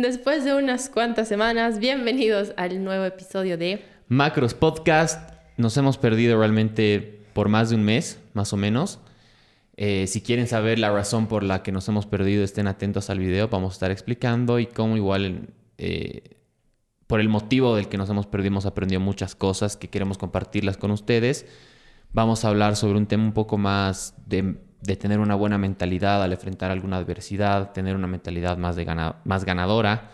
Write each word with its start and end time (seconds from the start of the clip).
Después 0.00 0.42
de 0.42 0.54
unas 0.54 0.88
cuantas 0.88 1.28
semanas, 1.28 1.78
bienvenidos 1.78 2.54
al 2.56 2.82
nuevo 2.82 3.04
episodio 3.04 3.58
de 3.58 3.84
Macros 4.08 4.54
Podcast. 4.54 5.34
Nos 5.58 5.76
hemos 5.76 5.98
perdido 5.98 6.38
realmente 6.38 7.26
por 7.34 7.50
más 7.50 7.68
de 7.68 7.76
un 7.76 7.84
mes, 7.84 8.18
más 8.32 8.54
o 8.54 8.56
menos. 8.56 9.00
Eh, 9.76 10.06
si 10.06 10.22
quieren 10.22 10.46
saber 10.48 10.78
la 10.78 10.90
razón 10.90 11.26
por 11.26 11.42
la 11.42 11.62
que 11.62 11.72
nos 11.72 11.86
hemos 11.88 12.06
perdido, 12.06 12.42
estén 12.42 12.68
atentos 12.68 13.10
al 13.10 13.18
video. 13.18 13.48
Vamos 13.48 13.72
a 13.72 13.74
estar 13.74 13.90
explicando 13.90 14.58
y 14.58 14.66
cómo 14.66 14.96
igual 14.96 15.50
eh, 15.76 16.38
por 17.06 17.20
el 17.20 17.28
motivo 17.28 17.76
del 17.76 17.88
que 17.88 17.98
nos 17.98 18.08
hemos 18.08 18.26
perdido 18.26 18.48
hemos 18.48 18.64
aprendido 18.64 18.98
muchas 18.98 19.34
cosas 19.34 19.76
que 19.76 19.90
queremos 19.90 20.16
compartirlas 20.16 20.78
con 20.78 20.90
ustedes. 20.90 21.44
Vamos 22.14 22.46
a 22.46 22.48
hablar 22.48 22.76
sobre 22.76 22.96
un 22.96 23.06
tema 23.06 23.24
un 23.24 23.34
poco 23.34 23.58
más 23.58 24.14
de, 24.24 24.56
tener 24.82 25.20
una 25.20 25.34
buena 25.34 25.58
mentalidad 25.58 26.22
al 26.22 26.32
enfrentar 26.32 26.70
alguna 26.70 26.96
adversidad, 26.96 27.72
tener 27.72 27.96
una 27.96 28.06
mentalidad 28.06 28.56
más, 28.58 28.76
de 28.76 28.86
más 29.24 29.44
ganadora, 29.44 30.10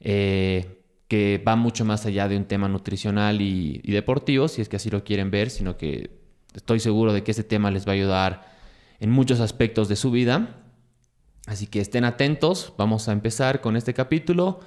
eh, 0.00 0.82
que 1.08 1.42
va 1.46 1.56
mucho 1.56 1.84
más 1.84 2.04
allá 2.06 2.28
de 2.28 2.36
un 2.36 2.44
tema 2.44 2.68
nutricional 2.68 3.40
y, 3.40 3.80
y 3.82 3.92
deportivo, 3.92 4.48
si 4.48 4.60
es 4.60 4.68
que 4.68 4.76
así 4.76 4.90
lo 4.90 5.04
quieren 5.04 5.30
ver, 5.30 5.50
sino 5.50 5.76
que 5.76 6.10
estoy 6.54 6.80
seguro 6.80 7.12
de 7.12 7.22
que 7.22 7.30
este 7.30 7.44
tema 7.44 7.70
les 7.70 7.86
va 7.86 7.92
a 7.92 7.94
ayudar 7.94 8.56
en 9.00 9.10
muchos 9.10 9.40
aspectos 9.40 9.88
de 9.88 9.96
su 9.96 10.10
vida. 10.10 10.62
Así 11.46 11.66
que 11.66 11.80
estén 11.80 12.04
atentos, 12.04 12.72
vamos 12.76 13.08
a 13.08 13.12
empezar 13.12 13.60
con 13.60 13.76
este 13.76 13.94
capítulo. 13.94 14.60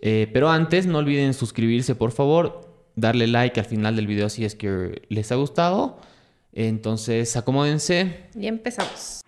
Eh, 0.00 0.28
pero 0.32 0.50
antes, 0.50 0.86
no 0.86 0.98
olviden 0.98 1.34
suscribirse, 1.34 1.94
por 1.94 2.12
favor, 2.12 2.74
darle 2.96 3.26
like 3.26 3.58
al 3.60 3.66
final 3.66 3.96
del 3.96 4.06
video 4.06 4.28
si 4.28 4.44
es 4.44 4.54
que 4.54 5.02
les 5.08 5.30
ha 5.32 5.36
gustado. 5.36 5.98
Entonces, 6.54 7.36
acomódense. 7.36 8.28
Y 8.34 8.46
empezamos. 8.46 9.20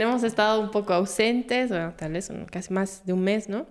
Hemos 0.00 0.22
estado 0.22 0.60
un 0.60 0.70
poco 0.70 0.92
ausentes, 0.92 1.70
bueno, 1.70 1.94
tal 1.96 2.12
vez 2.12 2.30
casi 2.50 2.72
más 2.72 3.04
de 3.06 3.12
un 3.12 3.22
mes, 3.22 3.48
¿no? 3.48 3.66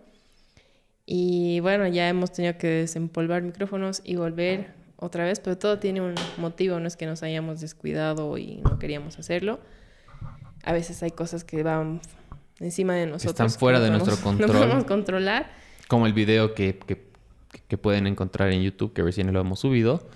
Y 1.06 1.60
bueno, 1.60 1.88
ya 1.88 2.10
hemos 2.10 2.32
tenido 2.32 2.58
que 2.58 2.68
desempolvar 2.68 3.44
micrófonos 3.44 4.02
y 4.04 4.16
volver 4.16 4.74
otra 4.98 5.24
vez, 5.26 5.40
pero 5.40 5.58
todo 5.58 5.80
tiene 5.80 6.02
un 6.02 6.16
motivo, 6.38 6.80
no 6.80 6.88
es 6.88 6.98
que 6.98 7.06
nos 7.06 7.22
hayamos 7.22 7.62
descuidado 7.62 8.38
y 8.38 8.58
no 8.58 8.80
queríamos 8.80 9.20
hacerlo. 9.20 9.60
A 10.64 10.74
veces 10.74 11.04
hay 11.04 11.12
cosas 11.12 11.44
que 11.44 11.62
van 11.62 12.02
encima 12.60 12.96
de 12.96 13.06
nosotros. 13.06 13.32
Están 13.32 13.50
fuera 13.52 13.80
de 13.80 13.92
nuestro 13.92 14.18
control. 14.24 14.52
No 14.52 14.60
podemos 14.60 14.84
controlar. 14.86 15.52
Como 15.88 16.08
el 16.08 16.14
video 16.14 16.56
que, 16.56 16.80
que, 16.80 17.06
que 17.68 17.78
pueden 17.78 18.08
encontrar 18.08 18.52
en 18.52 18.64
YouTube, 18.64 18.94
que 18.94 19.04
recién 19.04 19.32
lo 19.32 19.40
hemos 19.40 19.60
subido, 19.60 20.08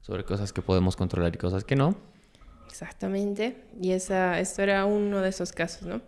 sobre 0.00 0.24
cosas 0.24 0.52
que 0.52 0.62
podemos 0.62 0.94
controlar 0.94 1.34
y 1.34 1.38
cosas 1.38 1.64
que 1.64 1.74
no. 1.74 1.96
Exactamente. 2.76 3.56
Y 3.80 3.92
esa, 3.92 4.38
esto 4.38 4.60
era 4.60 4.84
uno 4.84 5.22
de 5.22 5.30
esos 5.30 5.50
casos, 5.52 5.88
¿no? 5.88 6.02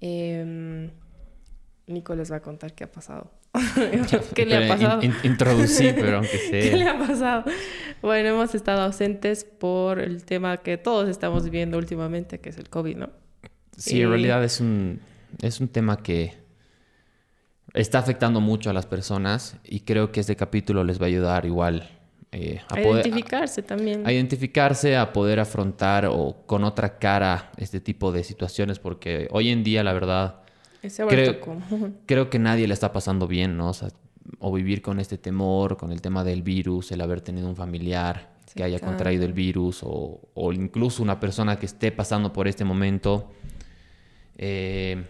Eh, 0.00 0.88
Nico 1.88 2.14
les 2.14 2.30
va 2.30 2.36
a 2.36 2.40
contar 2.40 2.72
qué 2.72 2.84
ha 2.84 2.92
pasado. 2.92 3.32
¿Qué 4.34 4.46
le 4.46 4.64
ha 4.64 4.68
pasado? 4.68 5.00
introducí, 5.24 5.92
pero 5.96 6.18
aunque 6.18 6.38
sea. 6.50 6.70
¿Qué 6.70 6.76
le 6.76 6.88
ha 6.88 6.96
pasado? 6.96 7.44
Bueno, 8.00 8.28
hemos 8.28 8.54
estado 8.54 8.82
ausentes 8.82 9.42
por 9.42 9.98
el 9.98 10.24
tema 10.24 10.58
que 10.58 10.78
todos 10.78 11.08
estamos 11.08 11.42
viviendo 11.42 11.76
últimamente, 11.78 12.38
que 12.38 12.50
es 12.50 12.58
el 12.58 12.68
COVID, 12.68 12.96
¿no? 12.96 13.10
Sí, 13.76 14.00
en 14.00 14.10
realidad 14.10 14.44
es 14.44 14.60
un, 14.60 15.00
es 15.42 15.58
un 15.58 15.66
tema 15.66 16.00
que 16.00 16.34
está 17.74 17.98
afectando 17.98 18.40
mucho 18.40 18.70
a 18.70 18.72
las 18.72 18.86
personas 18.86 19.56
y 19.64 19.80
creo 19.80 20.12
que 20.12 20.20
este 20.20 20.36
capítulo 20.36 20.84
les 20.84 21.00
va 21.00 21.06
a 21.06 21.08
ayudar 21.08 21.44
igual 21.44 21.97
eh, 22.30 22.60
a, 22.68 22.80
identificarse 22.80 23.62
también. 23.62 24.06
A 24.06 24.12
identificarse, 24.12 24.96
a 24.96 25.12
poder 25.12 25.40
afrontar 25.40 26.06
o 26.06 26.42
con 26.46 26.64
otra 26.64 26.98
cara 26.98 27.50
este 27.56 27.80
tipo 27.80 28.12
de 28.12 28.22
situaciones, 28.22 28.78
porque 28.78 29.28
hoy 29.30 29.48
en 29.48 29.64
día, 29.64 29.82
la 29.82 29.94
verdad, 29.94 30.42
creo, 31.08 31.40
creo, 32.06 32.28
que 32.28 32.38
nadie 32.38 32.66
le 32.66 32.74
está 32.74 32.92
pasando 32.92 33.26
bien, 33.26 33.56
¿no? 33.56 33.72
O, 34.40 34.52
vivir 34.52 34.82
con 34.82 35.00
este 35.00 35.16
temor, 35.16 35.78
con 35.78 35.90
el 35.90 36.02
tema 36.02 36.22
del 36.22 36.42
virus, 36.42 36.92
el 36.92 37.00
haber 37.00 37.22
tenido 37.22 37.48
un 37.48 37.56
familiar 37.56 38.36
que 38.54 38.62
haya 38.62 38.78
contraído 38.78 39.24
el 39.24 39.32
virus, 39.32 39.80
o, 39.82 40.20
o, 40.34 40.52
incluso 40.52 41.02
una 41.02 41.20
persona 41.20 41.58
que 41.58 41.66
esté 41.66 41.92
pasando 41.92 42.32
por 42.32 42.46
este 42.46 42.64
momento. 42.64 43.30
Eh, 44.36 45.04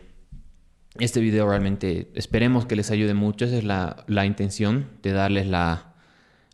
este 0.99 1.21
video 1.21 1.49
realmente 1.49 2.11
esperemos 2.15 2.67
que 2.67 2.77
les 2.77 2.91
ayude 2.91 3.15
mucho, 3.15 3.45
esa 3.45 3.56
es 3.59 3.65
la, 3.65 4.05
la 4.06 4.27
intención 4.27 4.89
de 5.03 5.12
darles 5.12 5.47
la 5.47 5.88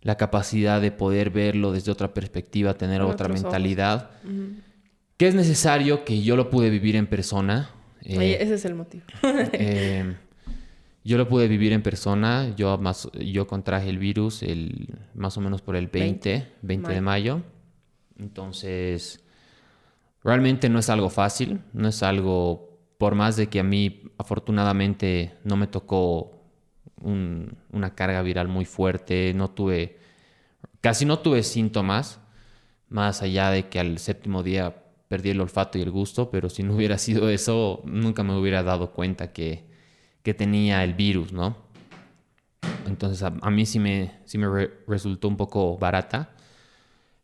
la 0.04 0.16
capacidad 0.16 0.82
de 0.82 0.92
poder 0.92 1.30
verlo 1.30 1.72
desde 1.72 1.90
otra 1.90 2.12
perspectiva, 2.12 2.74
tener 2.74 3.00
otra 3.00 3.26
mentalidad. 3.28 4.10
Que 5.16 5.28
es 5.28 5.34
necesario 5.34 6.04
que 6.04 6.22
yo 6.22 6.36
lo 6.36 6.50
pude 6.50 6.68
vivir 6.68 6.94
en 6.94 7.06
persona. 7.06 7.70
Eh, 8.02 8.36
ese 8.38 8.54
es 8.54 8.64
el 8.66 8.74
motivo. 8.74 9.04
Eh, 9.54 10.14
yo 11.04 11.16
lo 11.16 11.26
pude 11.26 11.48
vivir 11.48 11.72
en 11.72 11.82
persona. 11.82 12.54
Yo, 12.54 12.76
más, 12.76 13.08
yo 13.14 13.46
contraje 13.46 13.88
el 13.88 13.98
virus 13.98 14.42
el, 14.42 14.94
más 15.14 15.38
o 15.38 15.40
menos 15.40 15.62
por 15.62 15.74
el 15.74 15.88
20, 15.88 16.52
20, 16.60 16.92
de 16.92 17.00
mayo. 17.00 17.42
Entonces, 18.18 19.24
realmente 20.22 20.68
no 20.68 20.80
es 20.80 20.90
algo 20.90 21.08
fácil. 21.08 21.60
No 21.72 21.88
es 21.88 22.02
algo, 22.02 22.78
por 22.98 23.14
más 23.14 23.36
de 23.36 23.46
que 23.46 23.60
a 23.60 23.64
mí 23.64 24.02
afortunadamente 24.18 25.32
no 25.44 25.56
me 25.56 25.66
tocó 25.66 26.33
una 27.04 27.94
carga 27.94 28.22
viral 28.22 28.48
muy 28.48 28.64
fuerte, 28.64 29.32
no 29.34 29.50
tuve, 29.50 29.98
casi 30.80 31.04
no 31.04 31.18
tuve 31.18 31.42
síntomas, 31.42 32.20
más 32.88 33.22
allá 33.22 33.50
de 33.50 33.68
que 33.68 33.78
al 33.78 33.98
séptimo 33.98 34.42
día 34.42 34.84
perdí 35.08 35.30
el 35.30 35.40
olfato 35.40 35.78
y 35.78 35.82
el 35.82 35.90
gusto, 35.90 36.30
pero 36.30 36.48
si 36.48 36.62
no 36.62 36.74
hubiera 36.74 36.98
sido 36.98 37.28
eso, 37.28 37.82
nunca 37.84 38.22
me 38.22 38.36
hubiera 38.36 38.62
dado 38.62 38.92
cuenta 38.92 39.32
que, 39.32 39.72
tenía 40.36 40.82
el 40.84 40.94
virus, 40.94 41.32
¿no? 41.32 41.56
Entonces 42.86 43.22
a, 43.22 43.50
mí 43.50 43.66
sí 43.66 43.78
me, 43.78 44.20
sí 44.24 44.38
me 44.38 44.68
resultó 44.86 45.28
un 45.28 45.36
poco 45.36 45.76
barata, 45.76 46.30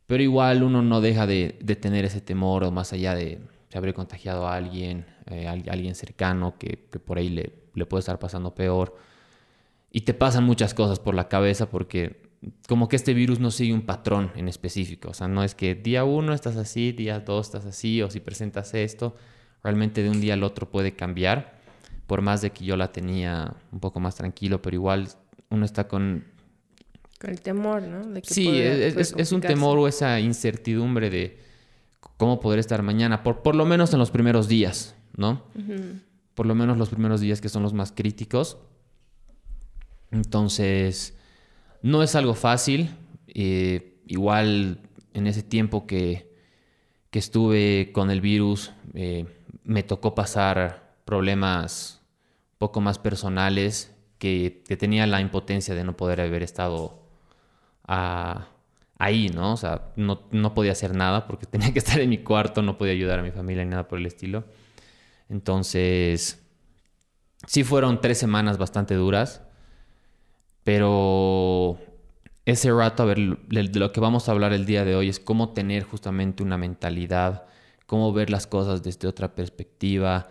pero 0.05 0.21
igual 0.21 0.61
uno 0.61 0.81
no 0.83 1.01
deja 1.01 1.25
de, 1.25 1.53
tener 1.81 2.05
ese 2.05 2.21
temor, 2.21 2.63
o 2.63 2.71
más 2.71 2.93
allá 2.93 3.15
de 3.15 3.39
se 3.69 3.77
haber 3.77 3.93
contagiado 3.95 4.47
a 4.47 4.55
alguien, 4.55 5.05
eh, 5.25 5.47
a 5.47 5.51
alguien 5.51 5.95
cercano 5.95 6.57
que, 6.59 6.77
por 6.77 7.17
ahí 7.17 7.29
le, 7.29 7.53
le 7.73 7.85
puede 7.85 8.01
estar 8.01 8.19
pasando 8.19 8.53
peor 8.53 8.95
y 9.91 10.01
te 10.01 10.13
pasan 10.13 10.45
muchas 10.45 10.73
cosas 10.73 10.99
por 10.99 11.15
la 11.15 11.27
cabeza 11.27 11.69
porque 11.69 12.31
como 12.67 12.87
que 12.87 12.95
este 12.95 13.13
virus 13.13 13.39
no 13.39 13.51
sigue 13.51 13.73
un 13.73 13.85
patrón 13.85 14.31
en 14.35 14.47
específico. 14.47 15.09
O 15.09 15.13
sea, 15.13 15.27
no 15.27 15.43
es 15.43 15.53
que 15.53 15.75
día 15.75 16.03
uno 16.03 16.33
estás 16.33 16.55
así, 16.55 16.91
día 16.91 17.19
dos 17.19 17.47
estás 17.47 17.65
así, 17.65 18.01
o 18.01 18.09
si 18.09 18.19
presentas 18.19 18.73
esto, 18.73 19.15
realmente 19.63 20.01
de 20.01 20.09
un 20.09 20.21
día 20.21 20.33
al 20.33 20.43
otro 20.43 20.69
puede 20.69 20.95
cambiar. 20.95 21.59
Por 22.07 22.21
más 22.21 22.41
de 22.41 22.51
que 22.51 22.65
yo 22.65 22.77
la 22.77 22.91
tenía 22.91 23.53
un 23.71 23.79
poco 23.79 23.99
más 23.99 24.15
tranquilo, 24.15 24.61
pero 24.61 24.75
igual 24.75 25.09
uno 25.49 25.65
está 25.65 25.87
con... 25.87 26.25
Con 27.19 27.29
el 27.29 27.41
temor, 27.41 27.83
¿no? 27.83 28.19
sí, 28.23 28.49
es, 28.59 29.31
un 29.31 29.41
temor 29.41 29.77
o 29.77 29.87
esa 29.87 30.19
incertidumbre 30.19 31.11
de 31.11 31.37
cómo 32.17 32.39
poder 32.39 32.57
estar 32.57 32.81
mañana, 32.81 33.21
por, 33.21 33.43
por 33.43 33.53
lo 33.53 33.63
menos 33.65 33.93
en 33.93 33.99
los 33.99 34.09
primeros 34.09 34.47
días, 34.47 34.95
¿no? 35.15 35.43
Por 36.33 36.47
lo 36.47 36.55
menos 36.55 36.79
los 36.79 36.89
primeros 36.89 37.21
días 37.21 37.39
que 37.39 37.49
son 37.49 37.61
los 37.61 37.73
más 37.73 37.91
críticos 37.91 38.57
entonces, 40.11 41.17
no 41.81 42.03
es 42.03 42.15
algo 42.15 42.33
fácil. 42.33 42.91
Eh, 43.27 44.01
igual 44.07 44.79
en 45.13 45.27
ese 45.27 45.43
tiempo 45.43 45.87
que, 45.87 46.29
estuve 47.11 47.91
con 47.93 48.09
el 48.09 48.21
virus, 48.21 48.71
eh, 48.93 49.25
me 49.63 49.83
tocó 49.83 50.15
pasar 50.15 50.95
problemas 51.05 52.01
un 52.53 52.57
poco 52.57 52.81
más 52.81 52.99
personales 52.99 53.93
que, 54.17 54.63
tenía 54.79 55.07
la 55.07 55.19
impotencia 55.19 55.75
de 55.75 55.83
no 55.83 55.97
poder 55.97 56.21
haber 56.21 56.43
estado 56.43 56.99
ahí, 58.97 59.29
¿no? 59.29 59.53
O 59.53 59.57
sea, 59.57 59.91
no, 59.97 60.21
no, 60.31 60.53
podía 60.53 60.71
hacer 60.71 60.95
nada 60.95 61.27
porque 61.27 61.45
tenía 61.51 61.73
que 61.73 61.79
estar 61.79 61.99
en 61.99 62.09
mi 62.09 62.19
cuarto, 62.19 62.61
no 62.61 62.77
podía 62.77 62.93
ayudar 62.93 63.19
a 63.19 63.23
mi 63.23 63.31
familia 63.31 63.65
ni 63.65 63.71
nada 63.71 63.87
por 63.87 63.99
el 63.99 64.05
estilo. 64.05 64.45
Entonces, 65.27 66.41
sí 67.47 67.63
fueron 67.63 67.99
tres 68.01 68.17
semanas 68.17 68.57
bastante 68.57 68.95
duras. 68.95 69.41
Pero 70.63 71.77
ese 72.45 72.71
rato, 72.71 73.03
a 73.03 73.05
ver, 73.07 73.37
de 73.47 73.79
lo 73.79 73.91
que 73.91 73.99
vamos 73.99 74.27
a 74.27 74.31
hablar 74.31 74.53
el 74.53 74.65
día 74.65 74.85
de 74.85 74.95
hoy 74.95 75.09
es 75.09 75.19
cómo 75.19 75.49
tener 75.49 75.83
justamente 75.83 76.43
una 76.43 76.57
mentalidad, 76.57 77.45
cómo 77.85 78.13
ver 78.13 78.29
las 78.29 78.47
cosas 78.47 78.83
desde 78.83 79.07
otra 79.07 79.35
perspectiva, 79.35 80.29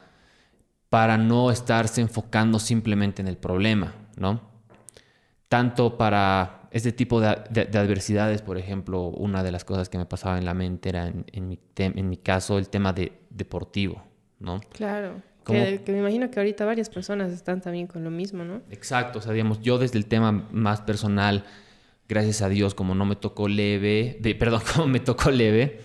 para 0.88 1.16
no 1.16 1.50
estarse 1.50 2.00
enfocando 2.00 2.58
simplemente 2.58 3.22
en 3.22 3.28
el 3.28 3.36
problema, 3.36 3.94
¿no? 4.16 4.40
Tanto 5.48 5.96
para 5.96 6.68
este 6.70 6.92
tipo 6.92 7.20
de, 7.20 7.28
adversidades, 7.28 8.42
por 8.42 8.58
ejemplo, 8.58 9.08
una 9.08 9.42
de 9.42 9.52
las 9.52 9.64
cosas 9.64 9.88
que 9.88 9.98
me 9.98 10.06
pasaba 10.06 10.38
en 10.38 10.44
la 10.44 10.54
mente 10.54 10.88
era, 10.88 11.08
en, 11.08 11.48
mi, 11.48 11.58
en 11.76 12.08
mi, 12.08 12.16
caso, 12.16 12.58
el 12.58 12.68
tema 12.68 12.92
de 12.92 13.20
deportivo, 13.30 14.02
¿no? 14.38 14.60
Claro. 14.72 15.22
Que, 15.50 15.92
me 15.92 15.98
imagino 15.98 16.30
que 16.30 16.40
ahorita 16.40 16.64
varias 16.64 16.88
personas 16.88 17.32
están 17.32 17.60
también 17.60 17.86
con 17.86 18.04
lo 18.04 18.10
mismo, 18.10 18.44
¿no? 18.44 18.62
Exacto, 18.70 19.18
o 19.18 19.22
sea, 19.22 19.32
digamos, 19.32 19.60
yo 19.60 19.78
desde 19.78 19.98
el 19.98 20.06
tema 20.06 20.32
más 20.32 20.80
personal, 20.80 21.44
gracias 22.08 22.42
a 22.42 22.48
Dios, 22.48 22.74
como 22.74 22.94
no 22.94 23.04
me 23.04 23.16
tocó 23.16 23.48
leve, 23.48 24.18
de, 24.20 24.34
perdón, 24.34 24.62
como 24.74 24.86
me 24.86 25.00
tocó 25.00 25.30
leve, 25.30 25.80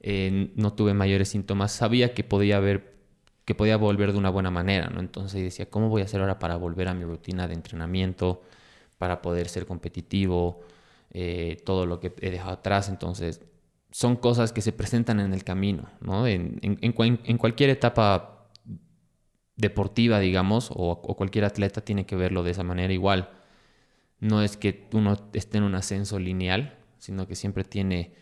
eh, 0.00 0.52
no 0.56 0.72
tuve 0.72 0.94
mayores 0.94 1.28
síntomas, 1.28 1.72
sabía 1.72 2.14
que 2.14 2.24
podía 2.24 2.58
haber, 2.58 2.94
que 3.44 3.54
podía 3.54 3.76
volver 3.76 4.12
de 4.12 4.18
una 4.18 4.30
buena 4.30 4.50
manera, 4.50 4.88
¿no? 4.88 5.00
Entonces 5.00 5.42
decía, 5.42 5.70
¿cómo 5.70 5.88
voy 5.88 6.02
a 6.02 6.04
hacer 6.04 6.20
ahora 6.20 6.38
para 6.38 6.56
volver 6.56 6.88
a 6.88 6.94
mi 6.94 7.04
rutina 7.04 7.48
de 7.48 7.54
entrenamiento, 7.54 8.42
para 8.98 9.22
poder 9.22 9.48
ser 9.48 9.66
competitivo, 9.66 10.60
eh, 11.10 11.56
todo 11.64 11.86
lo 11.86 12.00
que 12.00 12.12
he 12.20 12.30
dejado 12.30 12.52
atrás? 12.52 12.88
Entonces, 12.88 13.40
son 13.90 14.16
cosas 14.16 14.52
que 14.52 14.60
se 14.60 14.72
presentan 14.72 15.20
en 15.20 15.32
el 15.32 15.44
camino, 15.44 15.88
¿no? 16.00 16.26
En, 16.26 16.58
en, 16.62 16.78
en 16.82 17.38
cualquier 17.38 17.70
etapa 17.70 18.33
deportiva, 19.56 20.20
digamos, 20.20 20.70
o, 20.74 21.00
cualquier 21.00 21.44
atleta 21.44 21.80
tiene 21.80 22.06
que 22.06 22.16
verlo 22.16 22.42
de 22.42 22.50
esa 22.50 22.62
manera 22.62 22.92
igual. 22.92 23.30
No 24.20 24.42
es 24.42 24.56
que 24.56 24.88
uno 24.92 25.18
esté 25.32 25.58
en 25.58 25.64
un 25.64 25.74
ascenso 25.74 26.18
lineal, 26.18 26.78
sino 26.98 27.26
que 27.26 27.34
siempre 27.34 27.64
tiene 27.64 28.14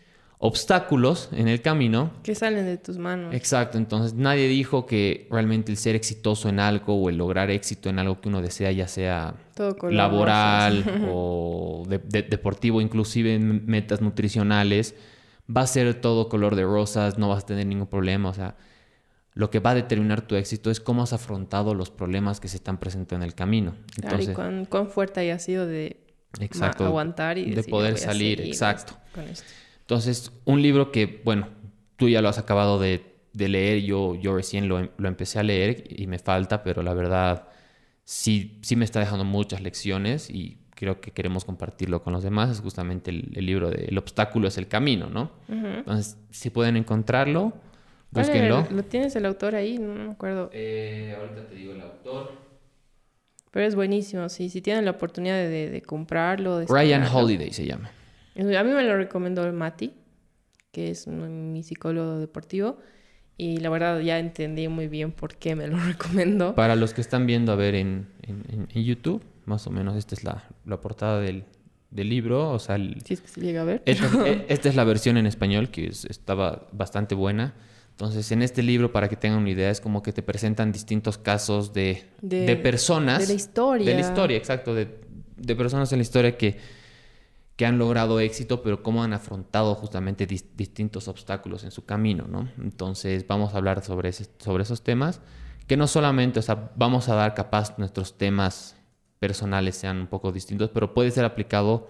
obstáculos 0.45 1.29
en 1.31 1.47
el 1.47 1.61
camino. 1.61 2.11
Que 2.21 2.35
salen 2.35 2.65
de 2.65 2.77
tus 2.77 2.97
manos. 2.97 3.33
Exacto, 3.33 3.77
entonces 3.77 4.13
nadie 4.13 4.49
dijo 4.49 4.85
que 4.85 5.27
realmente 5.31 5.71
el 5.71 5.77
ser 5.77 5.95
exitoso 5.95 6.49
en 6.49 6.59
algo 6.59 6.95
o 6.95 7.09
el 7.09 7.17
lograr 7.17 7.49
éxito 7.49 7.89
en 7.89 7.97
algo 7.97 8.19
que 8.19 8.27
uno 8.27 8.41
desea, 8.41 8.69
ya 8.71 8.89
sea 8.89 9.35
laboral 9.89 11.05
o 11.09 11.83
deportivo, 11.87 12.81
inclusive 12.81 13.35
en 13.35 13.65
metas 13.65 14.01
nutricionales, 14.01 14.95
va 15.49 15.61
a 15.61 15.67
ser 15.67 15.93
todo 16.01 16.27
color 16.27 16.57
de 16.57 16.63
rosas, 16.63 17.17
no 17.17 17.29
vas 17.29 17.43
a 17.43 17.45
tener 17.45 17.65
ningún 17.65 17.87
problema, 17.87 18.29
o 18.29 18.33
sea, 18.33 18.57
lo 19.35 19.49
que 19.49 19.59
va 19.59 19.71
a 19.71 19.75
determinar 19.75 20.21
tu 20.21 20.35
éxito 20.35 20.69
es 20.69 20.79
cómo 20.79 21.03
has 21.03 21.13
afrontado 21.13 21.73
los 21.73 21.89
problemas 21.89 22.39
que 22.39 22.47
se 22.47 22.57
están 22.57 22.77
presentando 22.77 23.23
en 23.23 23.29
el 23.29 23.35
camino. 23.35 23.75
Entonces, 23.95 24.35
claro, 24.35 24.61
y 24.61 24.65
cuán, 24.65 24.89
fuerte 24.89 25.21
haya 25.21 25.39
sido 25.39 25.65
de 25.65 25.97
aguantar 26.61 27.37
y 27.37 27.51
de 27.51 27.63
poder 27.63 27.97
salir, 27.97 28.41
exacto. 28.41 28.95
Entonces, 29.81 30.31
un 30.45 30.61
libro 30.61 30.91
que, 30.91 31.21
bueno, 31.25 31.49
tú 31.97 32.09
ya 32.09 32.21
lo 32.21 32.29
has 32.29 32.37
acabado 32.37 32.79
de, 32.79 33.11
leer, 33.33 33.81
yo, 33.81 34.15
yo 34.15 34.35
recién 34.35 34.67
lo, 34.67 34.91
lo, 34.97 35.07
empecé 35.07 35.39
a 35.39 35.43
leer 35.43 35.83
y 35.89 36.05
me 36.07 36.19
falta, 36.19 36.63
pero 36.63 36.83
la 36.83 36.93
verdad 36.93 37.47
sí, 38.05 38.59
sí 38.61 38.75
me 38.75 38.85
está 38.85 38.99
dejando 38.99 39.25
muchas 39.25 39.61
lecciones 39.61 40.29
y 40.29 40.59
creo 40.75 41.01
que 41.01 41.11
queremos 41.11 41.45
compartirlo 41.45 42.03
con 42.03 42.13
los 42.13 42.23
demás. 42.23 42.49
Es 42.49 42.61
justamente 42.61 43.11
el, 43.11 43.45
libro 43.45 43.69
de 43.69 43.85
El 43.85 43.97
obstáculo 43.97 44.47
es 44.47 44.57
el 44.57 44.67
camino, 44.67 45.09
¿no? 45.09 45.31
Entonces, 45.47 46.17
si 46.29 46.49
pueden 46.49 46.77
encontrarlo 46.77 47.53
Búsquenlo. 48.13 48.67
¿Lo 48.71 48.83
tienes 48.83 49.15
el 49.15 49.25
autor 49.25 49.55
ahí? 49.55 49.77
No, 49.77 49.93
me 49.93 50.11
acuerdo. 50.11 50.49
Eh, 50.53 51.15
ahorita 51.17 51.47
te 51.47 51.55
digo 51.55 51.73
el 51.73 51.81
autor. 51.81 52.31
Pero 53.51 53.65
es 53.65 53.75
buenísimo, 53.75 54.29
sí. 54.29 54.49
Si 54.49 54.61
tienen 54.61 54.85
la 54.85 54.91
oportunidad 54.91 55.35
de, 55.35 55.69
de 55.69 55.81
comprarlo. 55.81 56.65
Ryan 56.65 57.03
Holiday 57.03 57.51
se 57.51 57.65
llama. 57.65 57.91
A 58.35 58.63
mí 58.63 58.71
me 58.71 58.83
lo 58.83 58.97
recomendó 58.97 59.51
Mati, 59.53 59.93
que 60.71 60.89
es 60.89 61.07
mi 61.07 61.63
psicólogo 61.63 62.19
deportivo. 62.19 62.77
Y 63.37 63.57
la 63.57 63.69
verdad 63.69 63.99
ya 63.99 64.19
entendí 64.19 64.67
muy 64.67 64.87
bien 64.87 65.11
por 65.11 65.35
qué 65.35 65.55
me 65.55 65.67
lo 65.67 65.77
recomendó. 65.85 66.55
Para 66.55 66.75
los 66.75 66.93
que 66.93 67.01
están 67.01 67.25
viendo 67.25 67.51
a 67.51 67.55
ver 67.55 67.75
en, 67.75 68.07
en, 68.23 68.67
en 68.71 68.83
YouTube, 68.83 69.23
más 69.45 69.65
o 69.67 69.71
menos 69.71 69.95
esta 69.97 70.15
es 70.15 70.23
la, 70.23 70.43
la 70.65 70.79
portada 70.81 71.19
del, 71.19 71.43
del 71.91 72.09
libro. 72.09 72.51
O 72.51 72.59
sea, 72.59 72.77
si 72.77 73.13
es 73.13 73.21
que 73.21 73.27
se 73.27 73.41
llega 73.41 73.61
a 73.61 73.65
ver. 73.65 73.83
Esta, 73.85 74.27
e, 74.27 74.45
esta 74.49 74.69
es 74.69 74.75
la 74.75 74.83
versión 74.83 75.17
en 75.17 75.25
español 75.25 75.69
que 75.69 75.87
estaba 75.87 76.67
bastante 76.71 77.15
buena. 77.15 77.53
Entonces, 77.93 78.31
en 78.31 78.41
este 78.41 78.63
libro, 78.63 78.91
para 78.91 79.07
que 79.07 79.15
tengan 79.15 79.39
una 79.39 79.51
idea, 79.51 79.69
es 79.69 79.79
como 79.79 80.01
que 80.01 80.11
te 80.11 80.23
presentan 80.23 80.71
distintos 80.71 81.19
casos 81.19 81.73
de, 81.73 82.09
de, 82.21 82.55
personas. 82.55 83.19
De 83.19 83.27
la 83.27 83.33
historia. 83.33 83.85
De 83.85 83.93
la 83.93 84.01
historia, 84.01 84.35
exacto. 84.35 84.73
De, 84.73 84.99
de 85.37 85.55
personas 85.55 85.91
en 85.91 85.99
la 85.99 86.01
historia 86.01 86.35
que, 86.35 86.57
que, 87.55 87.67
han 87.67 87.77
logrado 87.77 88.19
éxito, 88.19 88.63
pero 88.63 88.81
cómo 88.81 89.03
han 89.03 89.13
afrontado 89.13 89.75
justamente 89.75 90.25
distintos 90.25 91.07
obstáculos 91.07 91.63
en 91.63 91.69
su 91.71 91.85
camino, 91.85 92.25
¿no? 92.27 92.49
Entonces, 92.57 93.27
vamos 93.27 93.53
a 93.53 93.57
hablar 93.57 93.83
sobre, 93.83 94.11
sobre 94.11 94.63
esos 94.63 94.83
temas, 94.83 95.21
que 95.67 95.77
no 95.77 95.85
solamente, 95.85 96.39
o 96.39 96.41
sea, 96.41 96.71
vamos 96.75 97.09
a 97.09 97.15
dar 97.15 97.35
capaz 97.35 97.77
nuestros 97.77 98.17
temas 98.17 98.75
personales 99.19 99.75
sean 99.75 99.97
un 99.99 100.07
poco 100.07 100.31
distintos, 100.31 100.71
pero 100.73 100.95
puede 100.95 101.11
ser 101.11 101.25
aplicado 101.25 101.87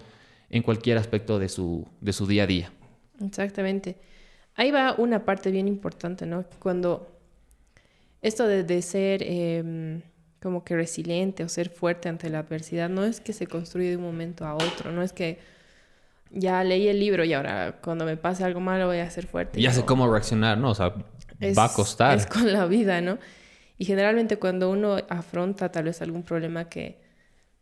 en 0.50 0.62
cualquier 0.62 0.98
aspecto 0.98 1.38
de 1.38 1.48
su, 1.48 1.88
de 2.02 2.12
su 2.12 2.26
día 2.26 2.42
a 2.42 2.46
día. 2.46 2.72
Exactamente. 3.24 3.96
Ahí 4.56 4.70
va 4.70 4.94
una 4.98 5.24
parte 5.24 5.50
bien 5.50 5.68
importante, 5.68 6.26
¿no? 6.26 6.44
Cuando 6.58 7.08
esto 8.22 8.46
de, 8.46 8.82
ser 8.82 9.22
em, 9.22 10.02
como 10.40 10.64
que 10.64 10.76
resiliente 10.76 11.44
o 11.44 11.48
ser 11.48 11.68
fuerte 11.68 12.08
ante 12.08 12.30
la 12.30 12.40
adversidad 12.40 12.88
no 12.88 13.04
es 13.04 13.20
que 13.20 13.32
se 13.32 13.46
construye 13.46 13.90
de 13.90 13.96
un 13.96 14.04
momento 14.04 14.46
a 14.46 14.54
otro, 14.54 14.92
no 14.92 15.02
es 15.02 15.12
que 15.12 15.38
ya 16.30 16.64
leí 16.64 16.88
el 16.88 17.00
libro 17.00 17.24
y 17.24 17.32
ahora 17.32 17.78
cuando 17.82 18.04
me 18.04 18.16
pase 18.16 18.44
algo 18.44 18.60
malo 18.60 18.86
voy 18.86 18.98
a 18.98 19.10
ser 19.10 19.26
fuerte. 19.26 19.60
Ya 19.60 19.72
sé 19.72 19.84
cómo 19.84 20.10
reaccionar, 20.10 20.58
¿no? 20.58 20.70
O 20.70 20.74
sea, 20.74 20.94
va 21.58 21.64
a 21.64 21.72
costar. 21.72 22.16
Es 22.16 22.26
con 22.26 22.52
la 22.52 22.66
vida, 22.66 23.00
¿no? 23.00 23.18
Y 23.76 23.84
generalmente 23.84 24.38
cuando 24.38 24.70
uno 24.70 24.96
afronta 25.08 25.70
tal 25.70 25.84
vez 25.84 26.00
algún 26.00 26.22
problema 26.22 26.68
que 26.68 27.00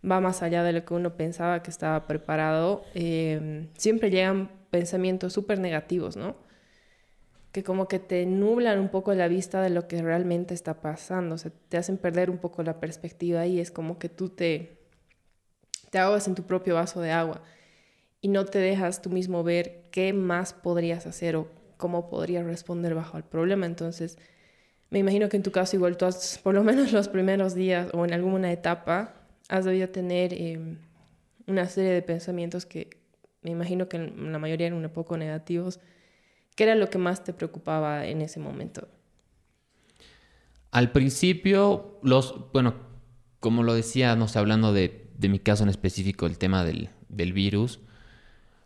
va 0.08 0.20
más 0.20 0.42
allá 0.42 0.62
de 0.62 0.72
lo 0.72 0.84
que 0.84 0.94
uno 0.94 1.16
pensaba 1.16 1.62
que 1.62 1.70
estaba 1.70 2.06
preparado, 2.06 2.84
em, 2.94 3.68
siempre 3.76 4.10
llegan 4.10 4.50
pensamientos 4.70 5.32
súper 5.32 5.58
negativos, 5.58 6.16
¿no? 6.16 6.36
Que 7.52 7.62
como 7.62 7.86
que 7.86 7.98
te 7.98 8.24
nublan 8.24 8.80
un 8.80 8.88
poco 8.88 9.14
la 9.14 9.28
vista 9.28 9.60
de 9.60 9.68
lo 9.68 9.86
que 9.86 10.00
realmente 10.00 10.54
está 10.54 10.80
pasando, 10.80 11.34
o 11.34 11.38
sea, 11.38 11.52
te 11.68 11.76
hacen 11.76 11.98
perder 11.98 12.30
un 12.30 12.38
poco 12.38 12.62
la 12.62 12.80
perspectiva 12.80 13.46
y 13.46 13.60
es 13.60 13.70
como 13.70 13.98
que 13.98 14.08
tú 14.08 14.30
te, 14.30 14.78
te 15.90 15.98
ahogas 15.98 16.26
en 16.26 16.34
tu 16.34 16.44
propio 16.44 16.74
vaso 16.74 17.02
de 17.02 17.12
agua 17.12 17.42
y 18.22 18.28
no 18.28 18.46
te 18.46 18.58
dejas 18.58 19.02
tú 19.02 19.10
mismo 19.10 19.44
ver 19.44 19.82
qué 19.90 20.14
más 20.14 20.54
podrías 20.54 21.06
hacer 21.06 21.36
o 21.36 21.48
cómo 21.76 22.08
podrías 22.08 22.46
responder 22.46 22.94
bajo 22.94 23.18
el 23.18 23.24
problema. 23.24 23.66
Entonces, 23.66 24.16
me 24.88 25.00
imagino 25.00 25.28
que 25.28 25.36
en 25.36 25.42
tu 25.42 25.52
caso 25.52 25.76
igual 25.76 25.98
tú 25.98 26.06
has, 26.06 26.38
por 26.42 26.54
lo 26.54 26.64
menos 26.64 26.92
los 26.92 27.08
primeros 27.08 27.54
días 27.54 27.88
o 27.92 28.04
en 28.06 28.14
alguna 28.14 28.50
etapa, 28.50 29.14
has 29.48 29.66
debido 29.66 29.90
tener 29.90 30.32
em, 30.32 30.78
una 31.46 31.66
serie 31.66 31.90
de 31.90 32.00
pensamientos 32.00 32.64
que 32.64 32.88
me 33.42 33.50
imagino 33.50 33.88
que 33.88 33.98
la 33.98 34.38
mayoría 34.38 34.68
eran 34.68 34.82
un 34.82 34.88
poco 34.90 35.18
negativos 35.18 35.80
¿Qué 36.54 36.64
era 36.64 36.74
lo 36.74 36.90
que 36.90 36.98
más 36.98 37.24
te 37.24 37.32
preocupaba 37.32 38.06
en 38.06 38.20
ese 38.20 38.38
momento? 38.38 38.88
Al 40.70 40.92
principio, 40.92 41.98
los, 42.02 42.50
bueno, 42.52 42.74
como 43.40 43.62
lo 43.62 43.74
decía, 43.74 44.16
no 44.16 44.28
sé, 44.28 44.38
hablando 44.38 44.72
de, 44.72 45.10
mi 45.18 45.38
caso 45.38 45.62
en 45.62 45.68
específico, 45.68 46.26
el 46.26 46.38
tema 46.38 46.64
del, 46.64 46.90
virus, 47.08 47.80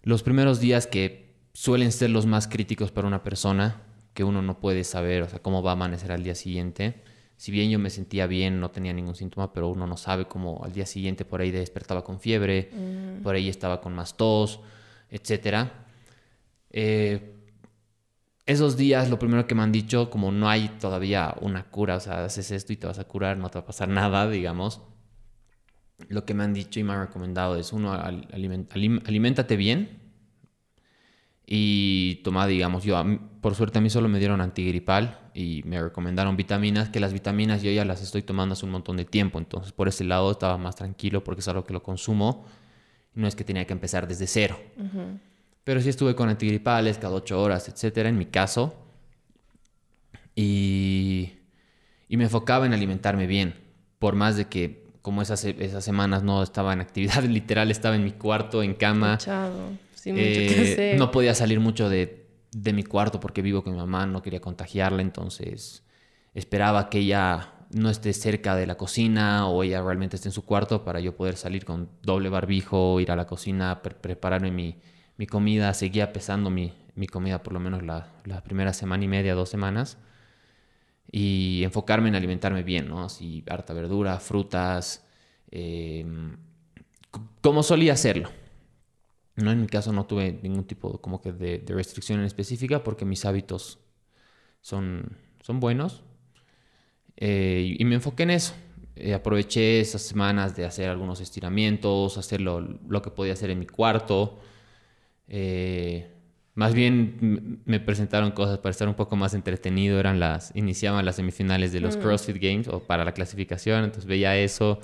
los 0.03 0.23
primeros 0.23 0.61
días 0.61 0.87
que 0.87 1.35
suelen 1.53 1.93
ser 1.93 2.11
los 2.11 2.27
más 2.27 2.47
críticos 2.47 2.93
para 2.93 3.09
una 3.09 3.23
persona, 3.23 3.83
que 4.15 4.25
uno 4.25 4.43
no 4.43 4.61
puede 4.61 4.85
saber, 4.85 5.23
o 5.23 5.29
sea, 5.29 5.41
cómo 5.41 5.63
va 5.63 5.71
a 5.71 5.73
amanecer 5.75 6.13
al 6.13 6.23
día 6.23 6.35
siguiente. 6.35 7.03
Si 7.37 7.53
bien 7.53 7.71
yo 7.71 7.79
me 7.79 7.91
sentía 7.91 8.27
bien, 8.27 8.61
no 8.61 8.71
tenía 8.71 8.93
ningún 8.93 9.15
síntoma, 9.15 9.53
pero 9.53 9.69
uno 9.69 9.87
no 9.87 9.97
sabe 9.97 10.27
cómo 10.27 10.63
al 10.65 10.73
día 10.73 10.87
siguiente 10.87 11.25
por 11.25 11.41
ahí 11.41 11.51
despertaba 11.51 12.03
con 12.03 12.21
fiebre, 12.21 12.71
mm. 12.73 13.23
por 13.23 13.35
ahí 13.35 13.49
estaba 13.49 13.81
con 13.81 13.95
más 13.95 14.17
tos, 14.17 14.61
etc. 15.11 15.69
Eh, 16.71 17.36
esos 18.47 18.77
días 18.77 19.11
lo 19.11 19.19
primero 19.19 19.47
que 19.47 19.55
me 19.55 19.63
han 19.63 19.73
dicho, 19.73 20.09
como 20.09 20.31
no 20.31 20.49
hay 20.49 20.69
todavía 20.81 21.35
una 21.41 21.65
cura, 21.65 21.97
o 21.97 22.01
sea, 22.01 22.25
haces 22.25 22.53
esto 22.53 22.73
y 22.73 22.77
te 22.77 22.87
vas 22.87 23.01
a 23.01 23.05
curar, 23.05 23.37
no 23.37 23.51
te 23.51 23.59
va 23.59 23.63
a 23.63 23.67
pasar 23.67 23.89
nada, 24.01 24.29
digamos. 24.31 24.83
Lo 26.09 26.25
que 26.25 26.35
me 26.35 26.45
han 26.45 26.55
dicho 26.55 26.79
y 26.79 26.85
me 26.85 26.93
han 26.93 27.07
recomendado 27.07 27.57
es, 27.57 27.73
uno, 27.73 27.93
alimentate 27.93 29.57
bien 29.57 30.07
y 31.47 32.17
toma, 32.25 32.47
digamos, 32.47 32.85
yo, 32.85 33.03
por 33.41 33.55
suerte 33.55 33.79
a 33.79 33.81
mí 33.81 33.89
solo 33.89 34.09
me 34.09 34.19
dieron 34.19 34.41
antigripal 34.41 35.31
y 35.33 35.63
me 35.65 35.81
recomendaron 35.81 36.37
vitaminas, 36.37 36.89
que 36.89 37.01
las 37.01 37.13
vitaminas 37.13 37.63
yo 37.63 37.71
ya 37.71 37.85
las 37.85 38.03
estoy 38.03 38.23
tomando 38.23 38.55
hace 38.55 38.67
un 38.67 38.73
montón 38.73 38.97
de 38.97 39.05
tiempo, 39.05 39.39
entonces 39.39 39.73
por 39.73 39.89
ese 39.89 40.05
lado 40.05 40.33
estaba 40.33 40.59
más 40.59 40.75
tranquilo 40.75 41.23
porque 41.25 41.41
es 41.41 41.49
algo 41.49 41.65
que 41.65 41.73
lo 41.73 41.83
consumo, 41.83 42.45
no 43.15 43.27
es 43.27 43.37
que 43.37 43.45
tenía 43.45 43.65
que 43.65 43.73
empezar 43.73 44.07
desde 44.07 44.27
cero. 44.27 44.59
Pero 45.67 45.81
sí 45.81 45.89
estuve 45.89 46.15
con 46.15 46.29
antigripales 46.29 46.97
cada 46.97 47.17
ocho 47.17 47.43
horas, 47.43 47.69
etcétera, 47.69 48.09
en 48.09 48.17
mi 48.17 48.27
caso. 48.27 48.73
Y, 50.37 51.33
y 52.09 52.17
me 52.17 52.23
enfocaba 52.23 52.67
en 52.67 52.73
alimentarme 52.73 53.27
bien. 53.27 53.57
Por 53.99 54.15
más 54.15 54.37
de 54.37 54.45
que 54.45 54.87
como 55.03 55.23
esas, 55.23 55.45
esas 55.45 55.85
semanas 55.85 56.23
no 56.23 56.41
estaba 56.45 56.73
en 56.73 56.81
actividad, 56.81 57.25
literal 57.25 57.73
estaba 57.73 57.97
en 57.97 58.05
mi 58.05 58.13
cuarto, 58.13 58.63
en 58.63 58.75
cama. 58.75 59.19
Eh, 60.05 60.95
no 60.97 61.11
podía 61.11 61.35
salir 61.35 61.59
mucho 61.59 61.89
de, 61.89 62.29
de, 62.53 62.73
mi 62.73 62.85
cuarto 62.85 63.19
porque 63.19 63.43
vivo 63.43 63.65
con 63.65 63.73
mi 63.73 63.79
mamá, 63.81 64.07
no 64.07 64.23
quería 64.23 64.41
contagiarla, 64.41 65.03
entonces 65.03 65.83
esperaba 66.33 66.89
que 66.89 66.99
ella 66.99 67.55
no 67.73 67.91
esté 67.91 68.13
cerca 68.13 68.55
de 68.55 68.69
la 68.69 68.77
cocina 68.77 69.49
o 69.49 69.65
ella 69.65 69.83
realmente 69.83 70.15
esté 70.15 70.29
en 70.29 70.33
su 70.33 70.45
cuarto 70.45 70.85
para 70.85 71.01
yo 71.01 71.17
poder 71.17 71.37
salir 71.37 71.65
con 71.65 71.89
doble 72.05 72.29
barbijo, 72.29 73.01
ir 73.01 73.11
a 73.11 73.17
la 73.17 73.27
cocina, 73.27 73.83
prepararme 73.83 74.53
mi, 74.53 74.77
mi, 75.17 75.27
comida. 75.27 75.73
Seguía 75.75 76.13
pesando 76.13 76.51
mi, 76.51 76.73
mi 76.95 77.07
comida 77.07 77.43
por 77.43 77.53
lo 77.53 77.61
menos 77.61 77.83
la, 77.83 78.13
la, 78.25 78.43
primera 78.43 78.73
semana 78.73 79.05
y 79.05 79.09
media, 79.09 79.35
dos 79.35 79.49
semanas. 79.49 79.99
Y 81.11 81.63
enfocarme 81.65 82.09
en 82.09 82.17
alimentarme 82.17 82.63
bien, 82.63 82.89
¿no? 82.89 83.05
Así, 83.05 83.45
harta 83.49 83.73
verdura, 83.73 84.19
frutas, 84.19 85.05
em, 85.51 86.37
como 87.41 87.63
solía 87.63 87.93
hacerlo. 87.93 88.31
No, 89.37 89.53
en 89.53 89.61
mi 89.61 89.67
caso 89.67 89.93
no 89.93 90.07
tuve 90.07 90.39
ningún 90.43 90.65
tipo 90.65 90.99
como 91.01 91.21
que 91.21 91.33
de, 91.33 91.63
restricción 91.69 92.21
en 92.21 92.27
específica 92.27 92.83
porque 92.83 93.05
mis 93.05 93.25
hábitos 93.25 93.79
son, 94.63 95.17
son 95.43 95.61
buenos. 95.61 96.03
Eh, 97.17 97.77
y 97.79 97.85
me 97.85 97.97
enfoqué 97.97 98.25
en 98.25 98.31
eso. 98.31 98.55
Eh, 98.97 99.13
aproveché 99.15 99.81
esas 99.81 100.03
semanas 100.03 100.57
de 100.57 100.65
hacer 100.65 100.89
algunos 100.89 101.21
estiramientos, 101.21 102.17
hacer 102.17 102.41
lo 102.41 103.03
que 103.03 103.11
podía 103.11 103.35
hacer 103.35 103.51
en 103.51 103.59
mi 103.59 103.67
cuarto. 103.67 104.41
Eh, 105.29 106.11
más 106.55 106.73
bien 106.73 107.61
me 107.65 107.81
presentaron 107.81 108.31
cosas 108.31 108.59
para 108.59 108.71
estar 108.71 108.89
un 108.89 108.95
poco 108.95 109.17
más 109.17 109.35
entretenido. 109.35 110.01
Eran 110.01 110.19
las, 110.21 110.53
iniciaban 110.55 111.05
las 111.05 111.17
semifinales 111.17 111.73
de 111.73 111.81
los 111.81 111.97
mm. 111.97 112.01
CrossFit 112.01 112.37
Games 112.41 112.69
o 112.69 112.81
para 112.81 113.05
la 113.05 113.13
clasificación. 113.13 113.85
Entonces 113.85 114.07
veía 114.07 114.37
eso. 114.37 114.81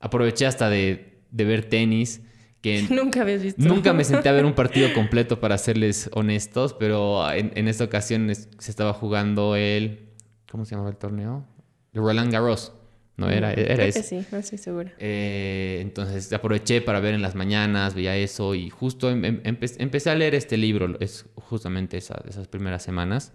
Aproveché 0.00 0.46
hasta 0.46 0.68
de, 0.68 1.20
de 1.30 1.44
ver 1.44 1.64
tenis 1.68 2.22
que 2.60 2.82
nunca 2.90 3.22
habías 3.22 3.42
visto. 3.42 3.62
Nunca 3.62 3.92
me 3.92 4.04
senté 4.04 4.28
a 4.28 4.32
ver 4.32 4.44
un 4.44 4.52
partido 4.54 4.92
completo 4.92 5.40
para 5.40 5.56
serles 5.58 6.10
honestos, 6.12 6.74
pero 6.74 7.30
en, 7.32 7.52
en 7.54 7.68
esta 7.68 7.84
ocasión 7.84 8.32
se 8.34 8.70
estaba 8.70 8.92
jugando 8.92 9.56
el... 9.56 10.10
¿Cómo 10.50 10.64
se 10.64 10.72
llamaba 10.72 10.90
el 10.90 10.96
torneo? 10.96 11.44
El 11.92 12.02
Roland 12.02 12.32
Garros. 12.32 12.72
No 13.18 13.28
era, 13.28 13.52
era 13.52 13.74
Creo 13.74 13.92
Que 13.92 14.02
sí, 14.02 14.24
no 14.30 14.38
estoy 14.38 14.58
segura. 14.58 14.92
Eh, 14.98 15.80
entonces 15.82 16.32
aproveché 16.32 16.80
para 16.80 17.00
ver 17.00 17.14
en 17.14 17.20
las 17.20 17.34
mañanas, 17.34 17.94
veía 17.94 18.16
eso 18.16 18.54
y 18.54 18.70
justo 18.70 19.10
em, 19.10 19.24
em, 19.24 19.40
empecé 19.42 20.10
a 20.10 20.14
leer 20.14 20.36
este 20.36 20.56
libro, 20.56 20.96
es 21.00 21.26
justamente 21.34 21.96
esa, 21.96 22.22
esas 22.28 22.46
primeras 22.46 22.84
semanas. 22.84 23.32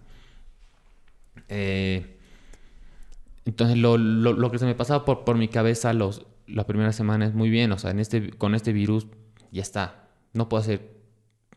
Eh, 1.50 2.16
entonces 3.44 3.76
lo, 3.76 3.98
lo, 3.98 4.32
lo, 4.32 4.50
que 4.50 4.58
se 4.58 4.64
me 4.64 4.74
pasaba 4.74 5.04
por, 5.04 5.24
por 5.24 5.36
mi 5.36 5.48
cabeza 5.48 5.92
los, 5.92 6.24
la 6.46 6.66
primera 6.66 6.92
semana 6.92 7.26
es 7.26 7.34
muy 7.34 7.50
bien, 7.50 7.70
o 7.70 7.78
sea, 7.78 7.90
en 7.90 8.00
este, 8.00 8.30
con 8.30 8.54
este 8.54 8.72
virus 8.72 9.06
ya 9.52 9.60
está, 9.60 10.08
no 10.32 10.48
puedo 10.48 10.62
hacer 10.62 10.94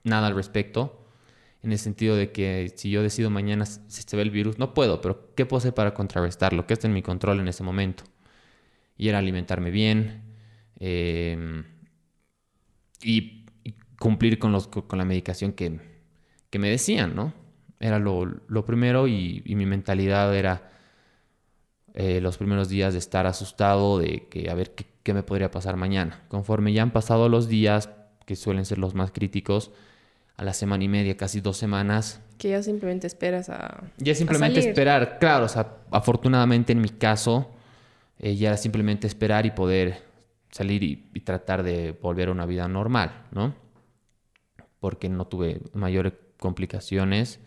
nada 0.03 0.27
al 0.27 0.36
respecto, 0.36 1.07
en 1.63 1.72
el 1.72 1.79
sentido 1.79 2.17
de 2.17 2.34
que 2.34 2.74
si 2.75 2.89
yo 2.89 3.01
decido 3.01 3.29
mañana 3.29 3.65
si 3.65 4.01
se 4.01 4.17
ve 4.17 4.22
el 4.22 4.31
virus, 4.31 4.60
no 4.60 4.74
puedo, 4.74 5.00
pero 5.00 5.34
¿qué 5.34 5.46
puedo 5.46 5.60
hacer 5.60 5.74
para 5.74 5.93
contrarrestarlo? 5.93 6.67
¿Qué 6.67 6.74
está 6.74 6.88
en 6.88 6.93
mi 6.93 7.01
control 7.01 7.39
en 7.39 7.48
ese 7.48 7.63
momento? 7.63 8.03
Y 8.98 9.10
era 9.10 9.20
alimentarme 9.20 9.72
bien 9.72 10.24
em, 10.80 11.63
y, 13.01 13.46
cumplir 14.00 14.38
con, 14.38 14.51
los, 14.51 14.68
con 14.68 14.98
la 14.98 15.06
medicación 15.06 15.54
que, 15.54 15.80
que 16.50 16.60
me 16.60 16.70
decían, 16.70 17.16
¿no? 17.16 17.34
Era 17.80 17.98
lo, 17.98 18.25
lo 18.25 18.66
primero 18.66 19.08
y, 19.08 19.42
y 19.46 19.56
mi 19.56 19.66
mentalidad 19.66 20.36
era 20.36 20.72
eh, 22.00 22.22
los 22.22 22.38
primeros 22.38 22.70
días 22.70 22.94
de 22.94 23.00
estar 23.00 23.25
asustado 23.25 23.98
de 23.98 24.27
que 24.30 24.51
a 24.51 24.54
ver 24.54 24.75
qué, 25.01 25.13
me 25.16 25.24
podría 25.24 25.50
pasar 25.50 25.77
mañana. 25.77 26.22
Conforme 26.27 26.72
ya 26.72 26.84
han 26.84 26.92
pasado 26.92 27.27
los 27.27 27.48
días, 27.48 27.89
que 28.27 28.36
suelen 28.36 28.66
ser 28.66 28.77
los 28.77 28.94
más 28.94 29.10
críticos, 29.12 29.72
a 30.36 30.44
la 30.44 30.54
semana 30.54 30.84
y 30.84 30.89
media, 30.89 31.18
casi 31.18 31.42
dos 31.42 31.58
semanas. 31.58 32.22
Que 32.38 32.50
ya 32.50 32.62
simplemente 32.62 33.08
esperas 33.08 33.50
a. 33.50 33.84
Ya 33.98 34.13
simplemente 34.13 34.60
esperar, 34.60 35.18
claro, 35.18 35.46
o 35.46 35.48
sea, 35.48 35.77
afortunadamente 35.89 36.72
en 36.72 36.82
mi 36.82 36.89
caso, 36.89 37.50
eh, 38.20 38.36
ya 38.36 38.50
era 38.50 38.58
simplemente 38.58 39.08
esperar 39.08 39.46
y 39.46 39.52
poder 39.52 40.04
salir 40.52 40.84
y, 40.84 40.96
tratar 41.22 41.64
de 41.64 41.92
volver 41.92 42.30
a 42.30 42.32
una 42.32 42.46
vida 42.46 42.68
normal, 42.68 43.26
¿no? 43.32 43.54
Porque 44.80 45.10
no 45.10 45.28
tuve 45.28 45.62
mayores 45.74 46.14
complicaciones. 46.40 47.40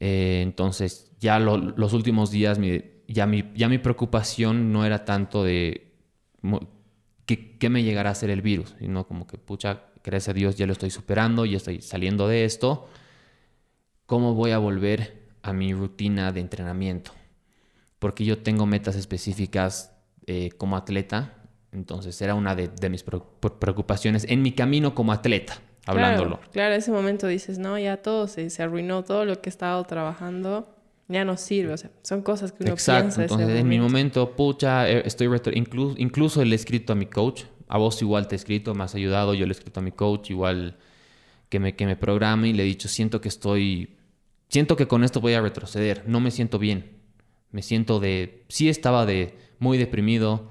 Eh, 0.00 0.40
entonces, 0.42 1.12
ya 1.18 1.38
los 1.38 1.92
últimos 1.92 2.30
días, 2.30 2.58
mi, 2.58 2.82
ya 3.08 3.26
mi, 3.26 3.50
ya 3.54 3.68
mi 3.68 3.78
preocupación 3.78 4.72
no 4.72 4.84
era 4.84 5.04
tanto 5.04 5.44
de 5.44 5.92
qué 7.26 7.70
me 7.70 7.82
llegará 7.82 8.10
a 8.10 8.12
hacer 8.12 8.30
el 8.30 8.42
virus, 8.42 8.74
sino 8.78 9.06
como 9.06 9.26
que, 9.26 9.38
pucha, 9.38 9.84
gracias 10.04 10.28
a 10.28 10.32
Dios 10.34 10.56
ya 10.56 10.66
lo 10.66 10.72
estoy 10.72 10.90
superando, 10.90 11.46
ya 11.46 11.56
estoy 11.56 11.80
saliendo 11.80 12.28
de 12.28 12.44
esto. 12.44 12.88
¿Cómo 14.06 14.34
voy 14.34 14.50
a 14.50 14.58
volver 14.58 15.24
a 15.42 15.54
mi 15.54 15.72
rutina 15.72 16.30
de 16.30 16.40
entrenamiento? 16.40 17.12
Porque 18.04 18.26
yo 18.26 18.36
tengo 18.36 18.66
metas 18.66 18.96
específicas 18.96 19.90
eh, 20.26 20.50
como 20.58 20.76
atleta, 20.76 21.38
entonces 21.72 22.20
era 22.20 22.34
una 22.34 22.54
de, 22.54 22.90
mis 22.90 23.02
preocupaciones 23.02 24.26
en 24.28 24.42
mi 24.42 24.52
camino 24.52 24.94
como 24.94 25.10
atleta, 25.10 25.56
hablándolo. 25.86 26.38
Claro, 26.52 26.74
en 26.74 26.80
ese 26.80 26.92
momento 26.92 27.26
dices, 27.28 27.58
no, 27.58 27.78
ya 27.78 27.96
todo 27.96 28.28
se, 28.28 28.50
se 28.50 28.62
arruinó, 28.62 29.04
todo 29.04 29.24
lo 29.24 29.40
que 29.40 29.48
he 29.48 29.52
estado 29.52 29.82
trabajando 29.84 30.68
ya 31.08 31.24
no 31.24 31.38
sirve. 31.38 31.72
O 31.72 31.78
sea, 31.78 31.92
son 32.02 32.20
cosas 32.20 32.52
que 32.52 32.64
uno 32.64 32.74
Exacto. 32.74 33.22
Entonces, 33.22 33.48
en 33.48 33.68
mi 33.68 33.78
momento, 33.78 34.36
pucha, 34.36 34.86
eh, 34.86 35.04
estoy 35.06 35.26
incluso, 35.54 35.94
incluso 35.96 36.44
le 36.44 36.52
he 36.52 36.56
escrito 36.56 36.92
a 36.92 36.96
mi 36.96 37.06
coach. 37.06 37.44
A 37.68 37.78
vos 37.78 38.02
igual 38.02 38.28
te 38.28 38.34
he 38.34 38.36
escrito, 38.36 38.74
me 38.74 38.84
has 38.84 38.94
ayudado. 38.94 39.32
Yo 39.32 39.46
le 39.46 39.52
he 39.52 39.56
escrito 39.56 39.80
a 39.80 39.82
mi 39.82 39.92
coach, 39.92 40.28
igual 40.28 40.76
que 41.48 41.58
me, 41.58 41.74
que 41.74 41.86
me 41.86 41.96
programe 41.96 42.48
y 42.48 42.52
le 42.52 42.64
he 42.64 42.66
dicho, 42.66 42.86
siento 42.86 43.22
que 43.22 43.28
estoy, 43.28 43.96
siento 44.50 44.76
que 44.76 44.86
con 44.86 45.04
esto 45.04 45.22
voy 45.22 45.32
a 45.32 45.40
retroceder. 45.40 46.04
No 46.06 46.20
me 46.20 46.30
siento 46.30 46.58
bien. 46.58 47.02
Me 47.54 47.62
siento 47.62 48.00
de, 48.00 48.42
sí 48.48 48.68
estaba 48.68 49.06
de 49.06 49.38
muy 49.60 49.78
deprimido 49.78 50.50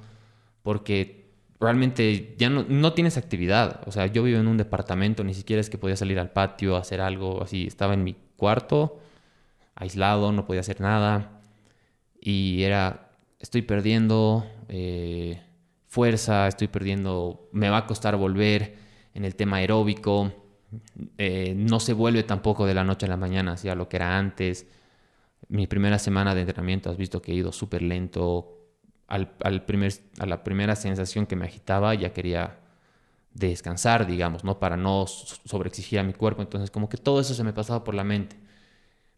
porque 0.61 1.25
realmente 1.59 2.33
ya 2.37 2.49
no, 2.49 2.65
no 2.69 2.93
tienes 2.93 3.17
actividad. 3.17 3.81
O 3.87 3.91
sea, 3.91 4.05
yo 4.05 4.23
vivo 4.23 4.39
en 4.39 4.47
un 4.47 4.55
departamento, 4.55 5.25
ni 5.25 5.33
siquiera 5.33 5.59
es 5.59 5.69
que 5.69 5.77
podía 5.77 5.97
salir 5.97 6.17
al 6.17 6.31
patio 6.31 6.77
hacer 6.77 7.01
algo 7.01 7.43
así. 7.43 7.67
Estaba 7.67 7.93
en 7.93 8.05
mi 8.05 8.15
cuarto 8.37 9.01
aislado, 9.75 10.31
no 10.31 10.45
podía 10.45 10.61
hacer 10.61 10.79
nada. 10.79 11.41
Y 12.21 12.63
era, 12.63 13.11
estoy 13.37 13.63
perdiendo 13.63 14.45
eh, 14.69 15.41
fuerza, 15.87 16.47
estoy 16.47 16.69
perdiendo, 16.69 17.49
me 17.51 17.67
va 17.69 17.79
a 17.79 17.85
costar 17.85 18.15
volver 18.15 18.77
en 19.13 19.25
el 19.25 19.35
tema 19.35 19.57
aeróbico. 19.57 20.31
Eh, 21.17 21.53
no 21.57 21.81
se 21.81 21.91
vuelve 21.91 22.23
tampoco 22.23 22.65
de 22.65 22.73
la 22.73 22.85
noche 22.85 23.07
a 23.07 23.09
la 23.09 23.17
mañana 23.17 23.51
hacia 23.51 23.75
lo 23.75 23.89
que 23.89 23.97
era 23.97 24.17
antes. 24.17 24.67
Mi 25.49 25.67
primera 25.67 25.99
semana 25.99 26.33
de 26.33 26.41
entrenamiento 26.41 26.89
has 26.89 26.97
visto 26.97 27.21
que 27.21 27.31
he 27.31 27.35
ido 27.35 27.51
súper 27.51 27.81
lento. 27.81 28.59
Al, 29.07 29.65
primer, 29.65 29.93
a 30.19 30.25
la 30.25 30.43
primera 30.43 30.75
sensación 30.75 31.27
que 31.27 31.35
me 31.35 31.45
agitaba 31.45 31.93
ya 31.93 32.13
quería 32.13 32.57
descansar, 33.33 34.07
digamos, 34.07 34.43
¿no? 34.43 34.59
Para 34.59 34.75
no 34.75 35.05
sobreexigir 35.07 35.99
a 35.99 36.03
mi 36.03 36.13
cuerpo. 36.13 36.41
Entonces 36.41 36.71
como 36.71 36.89
que 36.89 36.97
todo 36.97 37.19
eso 37.19 37.33
se 37.33 37.43
me 37.43 37.53
pasaba 37.53 37.83
por 37.83 37.93
la 37.93 38.03
mente 38.03 38.43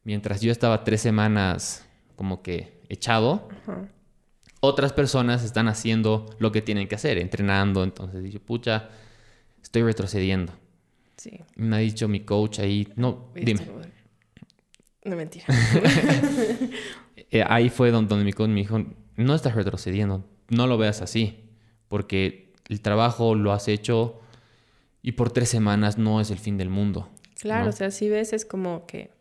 mientras 0.06 0.40
yo 0.40 0.52
estaba 0.52 0.86
tres 0.86 1.02
semanas 1.02 1.86
como 2.16 2.42
que 2.42 2.80
echado, 2.88 3.50
otras 4.62 4.94
personas 4.94 5.44
están 5.44 5.68
haciendo 5.68 6.34
lo 6.40 6.54
que 6.54 6.62
tienen 6.62 6.88
que 6.88 6.96
hacer, 6.96 7.18
entrenando. 7.18 7.84
Entonces 7.84 8.24
dije, 8.24 8.40
pucha, 8.40 8.90
estoy 9.62 9.84
retrocediendo. 9.84 10.54
Sí. 11.18 11.42
Me 11.56 11.76
ha 11.76 11.80
dicho 11.80 12.08
mi 12.08 12.22
coach 12.22 12.60
ahí, 12.60 12.88
no, 12.96 13.28
dime. 13.36 13.68
No 15.06 15.16
mentira. 15.16 15.46
Eh, 17.32 17.44
ahí 17.48 17.70
fue 17.70 17.92
donde, 17.92 18.16
mi 18.18 18.34
coach 18.34 18.50
me 18.50 18.60
dijo, 18.60 18.86
no 19.16 19.36
estás 19.36 19.56
retrocediendo, 19.56 20.24
no 20.50 20.68
lo 20.68 20.78
veas 20.78 21.02
así, 21.02 21.50
porque 21.88 22.54
el 22.70 22.82
trabajo 22.82 23.36
lo 23.36 23.52
has 23.52 23.68
hecho 23.68 24.20
y 25.02 25.14
por 25.14 25.32
tres 25.32 25.50
semanas 25.50 25.98
no 25.98 26.22
es 26.22 26.30
el 26.30 26.38
fin 26.38 26.58
del 26.58 26.70
mundo. 26.70 27.10
Claro, 27.40 27.70
o 27.70 27.72
sea, 27.72 27.90
si 27.90 28.10
ves 28.10 28.32
es 28.32 28.46
como 28.46 28.86
que 28.86 29.12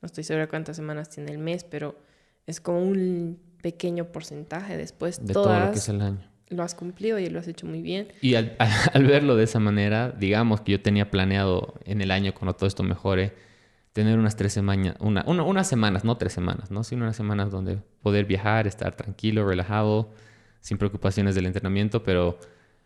no 0.00 0.06
estoy 0.06 0.24
segura 0.24 0.48
cuántas 0.48 0.76
semanas 0.76 1.10
tiene 1.10 1.32
el 1.32 1.38
mes, 1.38 1.64
pero 1.64 1.98
es 2.46 2.60
como 2.60 2.82
un 2.82 3.38
pequeño 3.62 4.06
porcentaje 4.06 4.76
después. 4.76 5.24
De 5.24 5.34
todo 5.34 5.58
lo 5.58 5.72
que 5.72 5.78
es 5.78 5.88
el 5.88 6.00
año. 6.00 6.30
Lo 6.48 6.62
has 6.62 6.74
cumplido 6.74 7.18
y 7.18 7.28
lo 7.28 7.38
has 7.38 7.46
hecho 7.46 7.66
muy 7.66 7.82
bien. 7.82 8.08
Y 8.20 8.34
al, 8.34 8.56
verlo 9.06 9.36
de 9.36 9.44
esa 9.44 9.60
manera, 9.60 10.10
digamos 10.10 10.62
que 10.62 10.72
yo 10.72 10.82
tenía 10.82 11.10
planeado 11.10 11.74
en 11.84 12.00
el 12.00 12.10
año, 12.10 12.34
cuando 12.34 12.54
todo 12.54 12.66
esto 12.66 12.82
mejore, 12.82 13.34
tener 13.92 14.18
unas 14.18 14.36
tres 14.36 14.52
semanas, 14.52 14.96
una, 15.00 15.24
unas 15.24 15.66
semanas, 15.68 16.04
no 16.04 16.16
tres 16.16 16.32
semanas, 16.32 16.70
¿no? 16.70 16.84
sino 16.84 17.04
unas 17.04 17.16
semanas 17.16 17.50
donde 17.50 17.78
poder 18.02 18.24
viajar, 18.24 18.66
estar 18.66 18.94
tranquilo, 18.94 19.46
relajado, 19.46 20.10
sin 20.60 20.78
preocupaciones 20.78 21.34
del 21.34 21.46
entrenamiento, 21.46 22.02
pero 22.02 22.38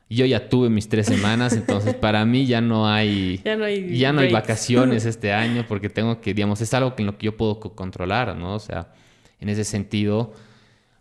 yo 0.09 0.27
ya 0.27 0.49
tuve 0.49 0.71
mis 0.71 0.89
tres 0.89 1.07
semanas, 1.07 1.53
entonces 1.57 1.95
para 1.95 2.25
mí 2.25 2.47
ya 2.47 2.61
no 2.61 2.89
hay, 2.89 3.41
ya 3.45 3.57
no 3.57 3.65
hay, 3.65 3.99
ya 3.99 4.13
no 4.13 4.21
hay 4.21 4.33
vacaciones 4.33 5.05
este 5.07 5.33
año 5.33 5.67
porque 5.69 5.89
tengo 5.89 6.21
que, 6.21 6.33
digamos, 6.35 6.61
es 6.61 6.73
algo 6.73 6.95
en 6.97 7.07
lo 7.07 7.19
que 7.19 7.27
yo 7.27 7.37
puedo 7.37 7.61
controlar, 7.61 8.37
¿no? 8.37 8.55
O 8.55 8.61
sea, 8.61 8.93
en 9.41 9.49
ese 9.49 9.65
sentido, 9.65 10.33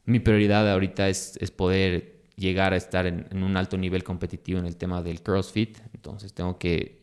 mi 0.06 0.20
prioridad 0.20 0.70
ahorita 0.70 1.08
es, 1.08 1.38
es 1.40 1.52
poder 1.52 2.14
llegar 2.36 2.74
a 2.74 2.78
estar 2.78 3.06
en, 3.06 3.28
un 3.44 3.58
alto 3.58 3.78
nivel 3.78 4.04
competitivo 4.04 4.60
en 4.60 4.66
el 4.66 4.76
tema 4.76 5.02
del 5.02 5.22
CrossFit. 5.22 5.78
Entonces 5.94 6.34
tengo 6.34 6.58
que, 6.58 7.02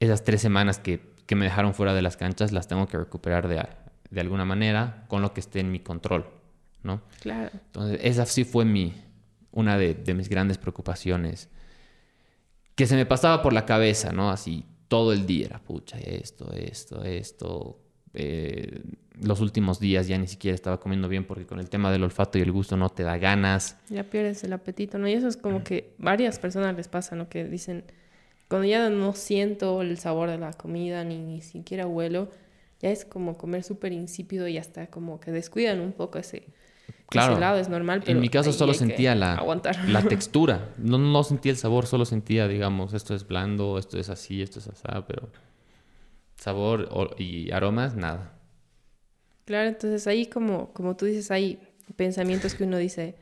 esas 0.00 0.24
tres 0.24 0.40
semanas 0.40 0.78
que, 0.78 1.15
que 1.26 1.34
me 1.34 1.44
dejaron 1.44 1.74
fuera 1.74 1.94
de 1.94 2.02
las 2.02 2.16
canchas, 2.16 2.52
las 2.52 2.68
tengo 2.68 2.86
que 2.86 2.96
recuperar 2.96 3.48
de, 3.48 3.64
de 4.10 4.20
alguna 4.20 4.44
manera 4.44 5.04
con 5.08 5.22
lo 5.22 5.34
que 5.34 5.40
esté 5.40 5.60
en 5.60 5.70
mi 5.70 5.80
control, 5.80 6.26
¿no? 6.82 7.02
Claro. 7.20 7.50
Entonces 7.52 8.00
esa 8.02 8.26
sí 8.26 8.44
fue 8.44 8.64
mi, 8.64 8.94
una 9.52 9.76
de, 9.76 9.94
de 9.94 10.14
mis 10.14 10.28
grandes 10.28 10.58
preocupaciones. 10.58 11.48
Que 12.74 12.86
se 12.86 12.94
me 12.94 13.06
pasaba 13.06 13.42
por 13.42 13.52
la 13.52 13.64
cabeza, 13.64 14.12
¿no? 14.12 14.30
Así 14.30 14.64
todo 14.88 15.12
el 15.12 15.26
día 15.26 15.46
era, 15.46 15.58
pucha, 15.58 15.98
esto, 15.98 16.52
esto, 16.52 17.02
esto. 17.02 17.80
Eh, 18.14 18.82
los 19.20 19.40
últimos 19.40 19.80
días 19.80 20.08
ya 20.08 20.16
ni 20.18 20.26
siquiera 20.26 20.54
estaba 20.54 20.78
comiendo 20.78 21.08
bien 21.08 21.26
porque 21.26 21.46
con 21.46 21.58
el 21.58 21.68
tema 21.68 21.90
del 21.90 22.02
olfato 22.02 22.38
y 22.38 22.42
el 22.42 22.52
gusto 22.52 22.76
no 22.76 22.88
te 22.88 23.02
da 23.02 23.18
ganas. 23.18 23.78
Ya 23.88 24.04
pierdes 24.04 24.44
el 24.44 24.52
apetito, 24.52 24.98
¿no? 24.98 25.08
Y 25.08 25.14
eso 25.14 25.28
es 25.28 25.36
como 25.36 25.64
que 25.64 25.94
varias 25.98 26.38
personas 26.38 26.76
les 26.76 26.88
pasa, 26.88 27.16
¿no? 27.16 27.28
Que 27.28 27.44
dicen, 27.44 27.84
cuando 28.48 28.66
ya 28.66 28.88
no 28.90 29.12
siento 29.14 29.82
el 29.82 29.98
sabor 29.98 30.30
de 30.30 30.38
la 30.38 30.52
comida 30.52 31.04
ni, 31.04 31.18
ni 31.18 31.42
siquiera 31.42 31.86
huelo, 31.86 32.28
ya 32.80 32.90
es 32.90 33.04
como 33.04 33.36
comer 33.36 33.64
súper 33.64 33.92
insípido 33.92 34.46
y 34.48 34.58
hasta 34.58 34.88
como 34.88 35.18
que 35.20 35.32
descuidan 35.32 35.80
un 35.80 35.92
poco 35.92 36.18
ese, 36.18 36.46
claro, 37.08 37.38
lado, 37.38 37.58
es 37.58 37.68
normal. 37.68 38.02
en 38.06 38.20
mi 38.20 38.28
caso 38.28 38.52
solo 38.52 38.74
sentía 38.74 39.14
la, 39.14 39.42
la 39.88 40.02
textura, 40.08 40.70
no, 40.78 40.98
no 40.98 41.24
sentía 41.24 41.52
el 41.52 41.58
sabor, 41.58 41.86
solo 41.86 42.04
sentía, 42.04 42.46
digamos, 42.46 42.94
esto 42.94 43.14
es 43.14 43.26
blando, 43.26 43.78
esto 43.78 43.98
es 43.98 44.10
así, 44.10 44.42
esto 44.42 44.58
es 44.58 44.68
así, 44.68 44.82
pero 45.06 45.30
sabor 46.36 47.16
y 47.18 47.50
aromas, 47.50 47.96
nada. 47.96 48.32
Claro, 49.44 49.68
entonces 49.68 50.06
ahí 50.06 50.26
como, 50.26 50.72
como 50.72 50.96
tú 50.96 51.06
dices, 51.06 51.30
hay 51.30 51.60
pensamientos 51.96 52.54
que 52.54 52.64
uno 52.64 52.76
dice, 52.78 53.16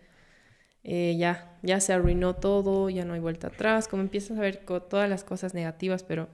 eh, 0.84 1.16
ya, 1.18 1.56
ya 1.62 1.80
se 1.80 1.92
arruinó 1.92 2.36
todo, 2.36 2.90
ya 2.90 3.04
no 3.04 3.14
hay 3.14 3.20
vuelta 3.20 3.48
atrás, 3.48 3.88
como 3.88 4.02
empiezas 4.02 4.38
a 4.38 4.42
ver 4.42 4.58
todas 4.58 5.08
las 5.08 5.24
cosas 5.24 5.54
negativas, 5.54 6.02
pero 6.02 6.28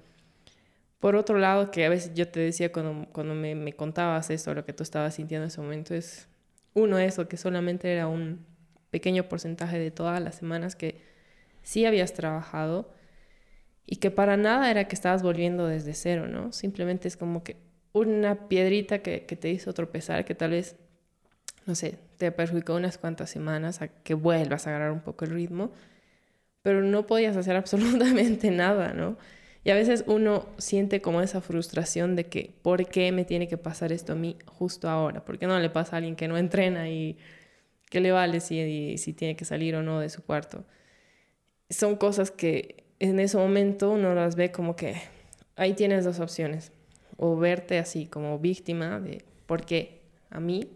por 0.99 1.17
otro 1.17 1.39
lado, 1.39 1.71
que 1.71 1.87
a 1.87 1.89
veces 1.89 2.13
yo 2.15 2.29
te 2.29 2.41
decía 2.41 2.73
cuando, 2.73 3.07
cuando 3.13 3.35
me, 3.35 3.55
me 3.55 3.73
contabas 3.73 4.29
eso, 4.31 4.53
lo 4.53 4.65
que 4.67 4.73
tú 4.73 4.83
estabas 4.83 5.15
sintiendo 5.15 5.45
en 5.45 5.49
ese 5.49 5.61
momento, 5.61 5.95
es 5.95 6.29
uno 6.75 6.99
eso, 6.99 7.29
que 7.29 7.37
solamente 7.37 7.93
era 7.93 8.07
un 8.09 8.45
pequeño 8.91 9.29
porcentaje 9.29 9.79
de 9.79 9.91
todas 9.91 10.21
las 10.21 10.35
semanas 10.35 10.77
que 10.77 11.01
sí 11.63 11.87
habías 11.87 12.13
trabajado 12.13 12.93
y 13.87 13.97
que 13.97 14.11
para 14.11 14.37
nada 14.37 14.71
era 14.71 14.89
que 14.89 14.95
estabas 14.95 15.23
volviendo 15.23 15.67
desde 15.67 15.95
cero, 15.95 16.27
¿no? 16.29 16.53
Simplemente 16.53 17.09
es 17.09 17.17
como 17.17 17.43
que 17.43 17.57
una 17.93 18.49
piedrita 18.49 19.01
que, 19.01 19.27
que, 19.27 19.37
te 19.37 19.51
hizo 19.51 19.73
tropezar, 19.73 20.25
que 20.25 20.35
tal 20.35 20.51
vez, 20.51 20.77
no 21.67 21.75
sé, 21.75 21.99
te 22.21 22.31
perjudicó 22.33 22.75
unas 22.75 22.99
cuantas 22.99 23.31
semanas 23.31 23.81
a 23.81 23.89
que 23.89 24.13
vuelvas 24.13 24.67
a 24.67 24.71
agarrar 24.71 24.93
un 24.93 25.01
poco 25.01 25.25
el 25.25 25.31
ritmo, 25.31 25.73
pero 26.61 26.83
no 26.83 27.07
podías 27.07 27.35
hacer 27.35 27.57
absolutamente 27.65 28.51
nada, 28.51 28.93
¿no? 28.93 29.17
Y 29.65 29.71
a 29.71 29.75
veces 29.75 30.05
uno 30.07 30.47
siente 30.59 31.01
como 31.01 31.23
esa 31.23 31.41
frustración 31.41 32.17
de 32.17 32.27
que, 32.27 32.55
¿por 32.63 32.87
qué 32.87 33.11
me 33.11 33.25
tiene 33.25 33.49
que 33.49 33.57
pasar 33.57 33.91
esto 33.91 34.13
a 34.13 34.17
mí 34.17 34.37
justo 34.47 34.89
ahora? 34.89 35.25
¿Por 35.25 35.39
qué 35.39 35.47
no 35.47 35.59
le 35.59 35.71
pasa 35.71 35.97
a 35.97 35.99
alguien 35.99 36.15
que 36.15 36.29
no 36.29 36.37
entrena 36.37 36.91
y 36.91 37.17
qué 37.89 38.01
le 38.01 38.13
vale 38.13 38.41
si, 38.41 38.99
si 38.99 39.13
tiene 39.15 39.35
que 39.35 39.47
salir 39.47 39.75
o 39.75 39.83
no 39.83 39.99
de 39.99 40.11
su 40.11 40.23
cuarto? 40.23 40.65
Son 41.71 41.97
cosas 41.97 42.31
que 42.31 42.85
en 42.99 43.19
ese 43.19 43.39
momento 43.39 43.91
uno 43.91 44.15
las 44.15 44.37
ve 44.37 44.53
como 44.53 44.77
que 44.77 45.01
ahí 45.57 45.73
tienes 45.73 46.05
dos 46.05 46.21
opciones 46.21 46.71
o 47.17 47.37
verte 47.39 47.79
así 47.79 48.07
como 48.07 48.39
víctima 48.39 49.01
de 49.01 49.25
por 49.47 49.65
qué 49.65 50.01
a 50.31 50.41
mí 50.41 50.69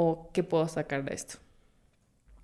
o 0.00 0.30
qué 0.32 0.44
puedo 0.44 0.68
sacar 0.68 1.04
de 1.04 1.12
esto. 1.12 1.38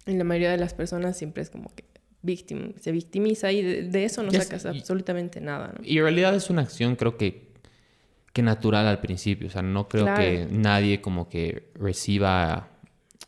En 0.06 0.18
la 0.18 0.25
mayoría 0.25 0.50
de 0.50 0.56
las 0.56 0.75
personas 0.75 1.16
siempre 1.16 1.40
es 1.40 1.50
como 1.50 1.73
que 1.73 1.84
víctima, 2.20 2.70
se 2.80 2.90
victimiza 2.90 3.52
y 3.52 3.62
de, 3.62 4.04
eso 4.04 4.25
no 4.25 4.32
sacas 4.32 4.66
absolutamente 4.66 5.40
nada. 5.40 5.73
Y 5.84 5.99
en 5.99 6.02
realidad 6.02 6.34
es 6.34 6.50
una 6.50 6.62
acción 6.62 6.96
creo 6.96 7.16
que, 7.16 7.52
que 8.32 8.42
natural 8.42 8.88
al 8.88 9.00
principio, 9.00 9.46
o 9.46 9.50
sea, 9.50 9.62
no 9.62 9.87
creo 9.87 10.12
que 10.16 10.49
nadie 10.50 11.00
como 11.00 11.28
que 11.28 11.70
reciba 11.76 12.70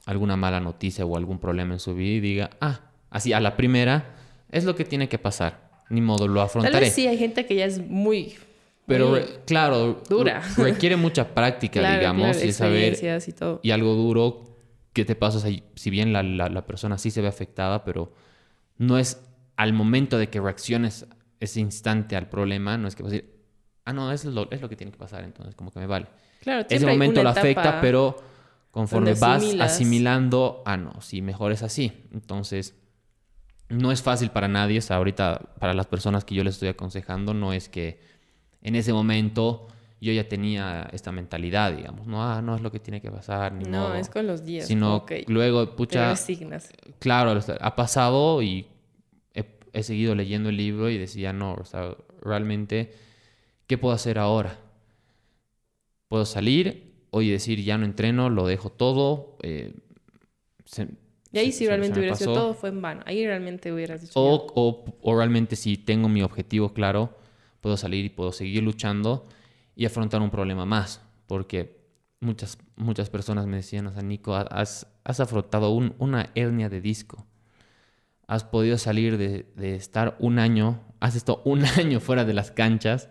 alguna 0.07 0.37
mala 0.37 0.59
noticia 0.59 1.07
o 1.07 1.17
algún 1.17 1.39
problema 1.39 1.75
en 1.75 1.79
su 1.79 1.95
vida 1.95 2.17
y 2.17 2.21
diga, 2.21 2.51
ah, 2.61 2.81
así 3.11 3.33
a 3.33 3.39
la 3.39 3.57
primera 3.57 4.17
es 4.51 4.65
lo 4.65 4.75
que 4.75 4.85
tiene 4.85 5.09
que 5.09 5.19
pasar, 5.19 5.85
ni 5.89 6.01
modo, 6.01 6.27
lo 6.27 6.41
afrontaré. 6.41 6.73
Tal 6.73 6.83
vez 6.83 6.95
sí, 6.95 7.07
hay 7.07 7.17
gente 7.17 7.47
que 7.47 7.55
ya 7.55 7.67
es 7.67 7.79
muy 7.79 8.35
pero 8.87 9.19
claro, 9.47 10.03
dura. 10.09 10.43
requiere 10.57 10.97
mucha 10.97 11.35
práctica, 11.35 11.81
digamos, 11.99 12.43
y 12.43 12.53
saber 12.53 12.97
y, 13.27 13.33
todo. 13.33 13.61
y 13.63 13.71
algo 13.73 13.95
duro 13.95 14.57
que 14.93 15.05
te 15.05 15.15
pasa, 15.15 15.47
si 15.75 15.91
bien 15.91 16.13
la, 16.13 16.23
la, 16.23 16.67
persona 16.67 16.97
sí 16.97 17.11
se 17.11 17.21
ve 17.21 17.29
afectada, 17.29 17.85
pero 17.85 18.13
no 18.79 18.99
es 18.99 19.23
al 19.57 19.73
momento 19.73 20.17
de 20.19 20.29
que 20.29 20.41
reacciones 20.41 21.07
ese 21.41 21.61
instante 21.61 22.17
al 22.17 22.29
problema, 22.29 22.79
no 22.79 22.89
es 22.89 22.97
que 22.97 23.03
vas 23.03 23.13
a 23.13 23.17
decir, 23.17 23.37
ah, 23.85 23.93
no, 23.93 24.11
es 24.13 24.25
lo, 24.25 24.51
es 24.51 24.61
lo 24.63 24.69
que 24.69 24.77
tiene 24.77 24.93
que 24.93 24.99
pasar, 24.99 25.25
entonces 25.25 25.55
como 25.55 25.71
que 25.71 25.81
me 25.81 25.87
vale. 25.87 26.07
Claro, 26.41 26.67
ese 26.69 26.87
momento 26.87 27.23
lo 27.23 27.29
afecta, 27.29 27.81
pero 27.81 28.17
conforme 28.71 29.15
vas 29.15 29.45
asimilando, 29.61 30.63
ah, 30.65 30.77
no, 30.77 31.01
sí, 31.01 31.23
mejor 31.23 31.53
es 31.53 31.63
así. 31.63 31.93
Entonces, 32.13 32.75
no 33.69 33.91
es 33.93 34.03
fácil 34.03 34.31
para 34.31 34.49
nadie, 34.49 34.79
o 34.79 34.83
sea, 34.83 34.97
ahorita 34.97 35.57
para 35.59 35.75
las 35.75 35.87
personas 35.87 36.25
que 36.25 36.35
yo 36.35 36.45
les 36.45 36.55
estoy 36.55 36.69
aconsejando, 36.69 37.35
no 37.35 37.53
es 37.53 37.69
que 37.69 38.01
en 38.67 38.75
ese 38.75 38.93
momento 38.93 39.69
yo 40.01 40.13
ya 40.13 40.29
tenía 40.29 40.91
esta 40.93 41.13
mentalidad, 41.13 41.75
digamos, 41.75 42.07
no, 42.09 42.23
ah, 42.23 42.43
no 42.43 42.57
es 42.57 42.63
lo 42.63 42.73
que 42.73 42.81
tiene 42.81 43.01
que 43.01 43.11
pasar, 43.11 43.53
ni 43.53 43.65
No, 43.65 43.95
es 43.95 44.11
con 44.11 44.27
los 44.27 44.45
días. 44.45 44.67
Sino 44.67 45.07
luego, 45.29 45.77
pucha, 45.77 46.15
claro, 46.99 47.41
ha 47.61 47.77
pasado 47.77 48.43
y 48.43 48.67
he, 49.73 49.83
seguido 49.85 50.17
leyendo 50.17 50.49
el 50.49 50.57
libro 50.57 50.91
y 50.91 50.99
decía, 50.99 51.33
no, 51.33 51.55
o 51.55 51.65
sea, 51.65 51.95
realmente, 52.21 52.93
¿qué 53.69 53.79
puedo 53.79 53.95
hacer 53.95 54.19
ahora? 54.19 54.59
Puedo 56.09 56.25
salir 56.25 56.93
hoy 57.11 57.31
decir, 57.31 57.63
ya 57.63 57.79
no 57.79 57.85
entreno, 57.85 58.31
lo 58.31 58.47
dejo 58.47 58.71
todo. 58.71 59.39
Eh, 59.43 59.75
y 61.33 61.39
ahí 61.39 61.53
si 61.53 61.67
realmente 61.67 62.01
hubiera 62.01 62.17
sido 62.17 62.35
todo 62.35 62.55
fue 62.55 62.71
en 62.71 62.83
vano. 62.83 63.03
Ahí 63.07 63.25
realmente 63.25 63.73
hubieras 63.73 64.01
dicho. 64.01 64.21
O, 64.21 64.47
o, 64.55 64.85
o 65.01 65.17
realmente 65.17 65.55
si 65.55 65.77
tengo 65.77 66.09
mi 66.09 66.23
objetivo 66.23 66.73
claro 66.73 67.26
puedo 67.67 67.77
salir 67.77 68.05
y 68.05 68.11
puedo 68.11 68.31
seguir 68.31 68.63
luchando 68.63 69.27
y 69.75 69.87
afrontar 69.87 70.23
un 70.23 70.31
problema 70.31 70.65
más, 70.65 71.01
porque 71.27 71.81
muchas, 72.21 72.59
muchas 72.77 73.11
personas 73.11 73.49
me 73.49 73.57
decían, 73.57 73.89
o 73.89 73.93
sea, 73.93 74.03
Nico, 74.03 74.37
has, 74.37 74.87
has 75.03 75.19
afrontado 75.19 75.71
una 75.73 76.31
hernia 76.37 76.69
de 76.69 76.81
disco, 76.81 77.27
has 78.29 78.45
podido 78.45 78.79
salir 78.79 79.19
de, 79.19 79.53
de, 79.57 79.75
estar 79.75 80.17
un 80.21 80.39
año, 80.39 80.81
has 81.01 81.17
estado 81.17 81.43
un 81.45 81.65
año 81.77 81.99
fuera 81.99 82.25
de 82.25 82.35
las 82.35 82.53
canchas 82.53 83.09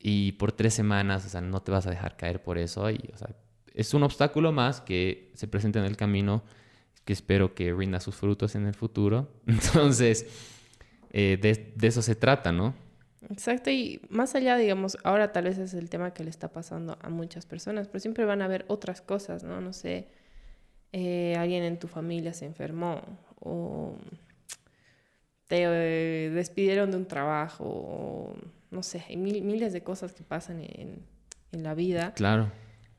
y 0.00 0.32
por 0.32 0.50
tres 0.50 0.74
semanas, 0.74 1.24
o 1.24 1.28
sea, 1.28 1.40
no 1.40 1.62
te 1.62 1.70
vas 1.70 1.86
a 1.86 1.90
dejar 1.90 2.16
caer 2.16 2.42
por 2.42 2.58
eso, 2.58 2.90
y, 2.90 3.08
o 3.14 3.16
sea, 3.16 3.36
es 3.72 3.94
un 3.94 4.02
obstáculo 4.02 4.50
más 4.50 4.80
que 4.80 5.30
se 5.34 5.46
presenta 5.46 5.78
en 5.78 5.84
el 5.84 5.96
camino, 5.96 6.42
que 7.04 7.12
espero 7.12 7.54
que 7.54 7.72
rinda 7.72 8.00
sus 8.00 8.16
frutos 8.16 8.56
en 8.56 8.66
el 8.66 8.74
futuro. 8.74 9.30
Entonces, 9.46 10.26
eh, 11.12 11.38
de, 11.40 11.72
de 11.76 11.86
eso 11.86 12.02
se 12.02 12.16
trata, 12.16 12.50
¿no? 12.50 12.89
Exacto, 13.28 13.70
y 13.70 14.00
más 14.08 14.34
allá, 14.34 14.56
digamos, 14.56 14.96
ahora 15.04 15.32
tal 15.32 15.44
vez 15.44 15.58
es 15.58 15.74
el 15.74 15.90
tema 15.90 16.14
que 16.14 16.24
le 16.24 16.30
está 16.30 16.48
pasando 16.48 16.98
a 17.02 17.10
muchas 17.10 17.44
personas, 17.44 17.86
pero 17.86 18.00
siempre 18.00 18.24
van 18.24 18.40
a 18.40 18.46
haber 18.46 18.64
otras 18.68 19.02
cosas, 19.02 19.44
¿no? 19.44 19.60
No 19.60 19.72
sé, 19.72 20.08
eh, 20.92 21.34
alguien 21.36 21.62
en 21.64 21.78
tu 21.78 21.86
familia 21.86 22.32
se 22.32 22.46
enfermó 22.46 23.02
o 23.38 23.94
te 25.48 25.64
eh, 25.64 26.30
despidieron 26.30 26.90
de 26.90 26.96
un 26.96 27.06
trabajo, 27.06 27.64
o, 27.66 28.34
no 28.70 28.82
sé, 28.82 29.04
hay 29.08 29.16
miles 29.16 29.72
de 29.72 29.82
cosas 29.82 30.12
que 30.12 30.22
pasan 30.22 30.60
en, 30.60 31.04
en 31.52 31.62
la 31.62 31.74
vida. 31.74 32.14
Claro. 32.14 32.50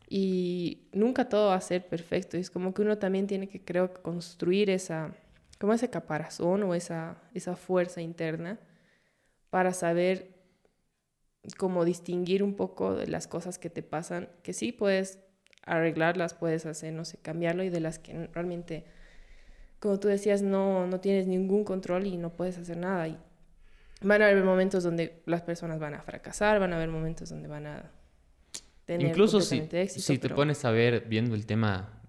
Y 0.07 0.89
nunca 0.91 1.29
todo 1.29 1.49
va 1.49 1.55
a 1.55 1.61
ser 1.61 1.87
perfecto, 1.87 2.37
y 2.37 2.41
es 2.41 2.51
como 2.51 2.73
que 2.73 2.83
uno 2.83 2.97
también 2.97 3.25
tiene 3.25 3.47
que, 3.47 3.63
creo, 3.63 3.93
construir 3.93 4.69
esa, 4.69 5.15
como 5.57 5.73
ese 5.73 5.89
caparazón 5.89 6.61
o 6.63 6.75
esa, 6.75 7.17
esa 7.33 7.55
fuerza 7.55 8.01
interna 8.01 8.59
para 9.51 9.73
saber 9.73 10.31
cómo 11.57 11.85
distinguir 11.85 12.41
un 12.41 12.55
poco 12.55 12.95
de 12.95 13.05
las 13.07 13.27
cosas 13.27 13.59
que 13.59 13.69
te 13.69 13.83
pasan, 13.83 14.29
que 14.41 14.53
sí 14.53 14.71
puedes 14.71 15.19
arreglarlas, 15.63 16.33
puedes 16.33 16.65
hacer, 16.65 16.93
no 16.93 17.05
sé, 17.05 17.17
cambiarlo 17.17 17.63
y 17.63 17.69
de 17.69 17.81
las 17.81 17.99
que 17.99 18.27
realmente, 18.33 18.85
como 19.79 19.99
tú 19.99 20.07
decías, 20.07 20.41
no, 20.41 20.87
no 20.87 20.99
tienes 20.99 21.27
ningún 21.27 21.63
control 21.63 22.07
y 22.07 22.17
no 22.17 22.31
puedes 22.31 22.57
hacer 22.57 22.77
nada. 22.77 23.07
Y 23.09 23.17
van 24.01 24.21
a 24.21 24.27
haber 24.27 24.43
momentos 24.43 24.83
donde 24.83 25.21
las 25.25 25.41
personas 25.41 25.79
van 25.79 25.95
a 25.95 26.01
fracasar, 26.01 26.59
van 26.59 26.73
a 26.73 26.77
haber 26.77 26.89
momentos 26.89 27.29
donde 27.29 27.47
van 27.47 27.67
a 27.67 27.91
tener 28.85 29.09
Incluso 29.09 29.41
si, 29.41 29.67
éxito, 29.71 30.01
si 30.01 30.17
te 30.17 30.29
pones 30.29 30.63
a 30.63 30.71
ver, 30.71 31.07
viendo 31.09 31.35
el 31.35 31.45
tema 31.45 32.01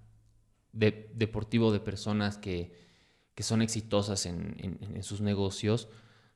de, 0.72 1.10
deportivo 1.14 1.72
de 1.72 1.80
personas 1.80 2.38
que, 2.38 2.72
que 3.34 3.42
son 3.42 3.62
exitosas 3.62 4.26
en, 4.26 4.54
en, 4.58 4.94
en 4.94 5.02
sus 5.02 5.20
negocios, 5.20 5.88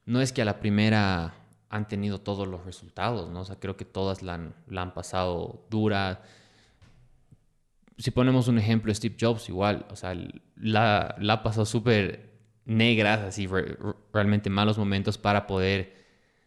no 0.06 0.20
es 0.20 0.32
que 0.32 0.42
a 0.42 0.44
la 0.44 0.60
primera 0.60 1.34
han 1.68 1.88
tenido 1.88 2.20
todos 2.20 2.46
los 2.48 2.64
resultados, 2.64 3.30
¿no? 3.30 3.40
O 3.40 3.44
sea, 3.44 3.56
creo 3.56 3.76
que 3.76 3.84
todas 3.84 4.22
la 4.22 4.34
han, 4.34 4.94
pasado 4.94 5.66
dura. 5.68 6.22
si 7.98 8.10
ponemos 8.12 8.48
un 8.48 8.58
ejemplo, 8.58 8.94
Steve 8.94 9.16
Jobs 9.20 9.48
igual, 9.48 9.84
o 9.90 9.96
sea, 9.96 10.14
la, 10.56 11.16
la 11.18 11.42
pasó 11.42 11.66
súper 11.66 12.30
negras, 12.64 13.20
así 13.20 13.48
realmente 14.12 14.48
malos 14.48 14.78
momentos 14.78 15.18
para 15.18 15.46
poder 15.46 15.94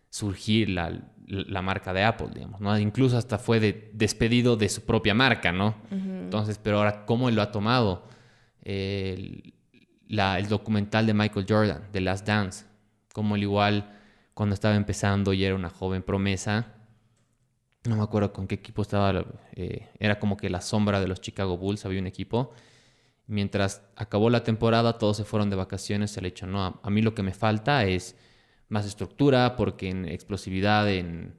surgir 0.09 0.69
la, 0.69 0.91
la, 1.27 1.61
marca 1.61 1.93
de 1.93 2.03
Apple, 2.03 2.29
digamos, 2.33 2.59
¿no? 2.61 2.77
Incluso 2.79 3.17
hasta 3.17 3.37
fue 3.37 3.59
de, 3.59 3.91
despedido 3.93 4.55
de 4.57 4.69
su 4.69 4.85
propia 4.85 5.13
marca, 5.13 5.51
¿no? 5.51 5.75
Entonces, 5.91 6.59
pero 6.61 6.77
ahora, 6.77 7.05
¿cómo 7.05 7.29
él 7.29 7.35
lo 7.35 7.41
ha 7.41 7.51
tomado? 7.51 8.07
El, 8.61 9.53
el 10.07 10.47
documental 10.47 11.05
de 11.05 11.13
Michael 11.13 11.45
Jordan, 11.47 11.83
The 11.91 12.01
Last 12.01 12.27
Dance, 12.27 12.65
como 13.13 13.35
él 13.35 13.43
igual 13.43 13.95
cuando 14.33 14.53
estaba 14.53 14.75
empezando 14.75 15.33
y 15.33 15.43
era 15.43 15.55
una 15.55 15.69
joven 15.69 16.03
promesa, 16.03 16.79
no 17.85 17.95
me 17.95 18.03
acuerdo 18.03 18.33
con 18.33 18.47
qué 18.47 18.55
equipo 18.55 18.81
estaba, 18.81 19.25
eh, 19.55 19.87
era 19.99 20.19
como 20.19 20.37
que 20.37 20.49
la 20.49 20.61
sombra 20.61 20.99
de 20.99 21.07
los 21.07 21.21
Chicago 21.21 21.57
Bulls, 21.57 21.85
había 21.85 21.99
un 21.99 22.07
equipo. 22.07 22.51
Mientras 23.27 23.83
acabó 23.95 24.29
la 24.29 24.43
temporada, 24.43 24.97
todos 24.97 25.17
se 25.17 25.23
fueron 25.23 25.49
de 25.49 25.55
vacaciones, 25.55 26.11
se 26.11 26.21
le 26.21 26.29
dicho, 26.29 26.47
no, 26.47 26.79
a, 26.81 26.89
mí 26.89 27.01
lo 27.01 27.13
que 27.13 27.23
me 27.23 27.33
falta 27.33 27.85
es 27.85 28.15
más 28.69 28.85
estructura, 28.85 29.55
porque 29.55 29.89
en 29.89 30.05
explosividad, 30.05 30.89
en, 30.89 31.35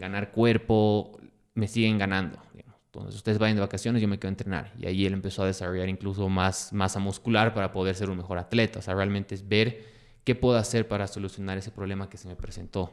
ganar 0.00 0.32
cuerpo, 0.32 1.18
me 1.54 1.68
siguen 1.68 1.98
ganando. 1.98 2.38
Entonces, 2.54 3.14
ustedes 3.16 3.38
vayan 3.38 3.56
de 3.56 3.60
vacaciones, 3.60 4.00
yo 4.00 4.08
me 4.08 4.18
quedo 4.18 4.28
a 4.28 4.30
entrenar. 4.30 4.72
Y 4.78 4.86
ahí 4.86 5.04
él 5.04 5.12
empezó 5.12 5.42
a 5.42 5.46
desarrollar 5.46 5.88
incluso 5.88 6.28
más 6.28 6.72
masa 6.72 6.98
muscular 6.98 7.52
para 7.52 7.72
poder 7.72 7.94
ser 7.94 8.08
un 8.08 8.16
mejor 8.16 8.38
atleta. 8.38 8.78
O 8.78 8.82
sea, 8.82 8.94
realmente 8.94 9.34
es 9.34 9.46
ver 9.46 9.95
qué 10.26 10.34
puedo 10.34 10.58
hacer 10.58 10.88
para 10.88 11.06
solucionar 11.06 11.56
ese 11.56 11.70
problema 11.70 12.10
que 12.10 12.18
se 12.18 12.26
me 12.26 12.34
presentó. 12.34 12.92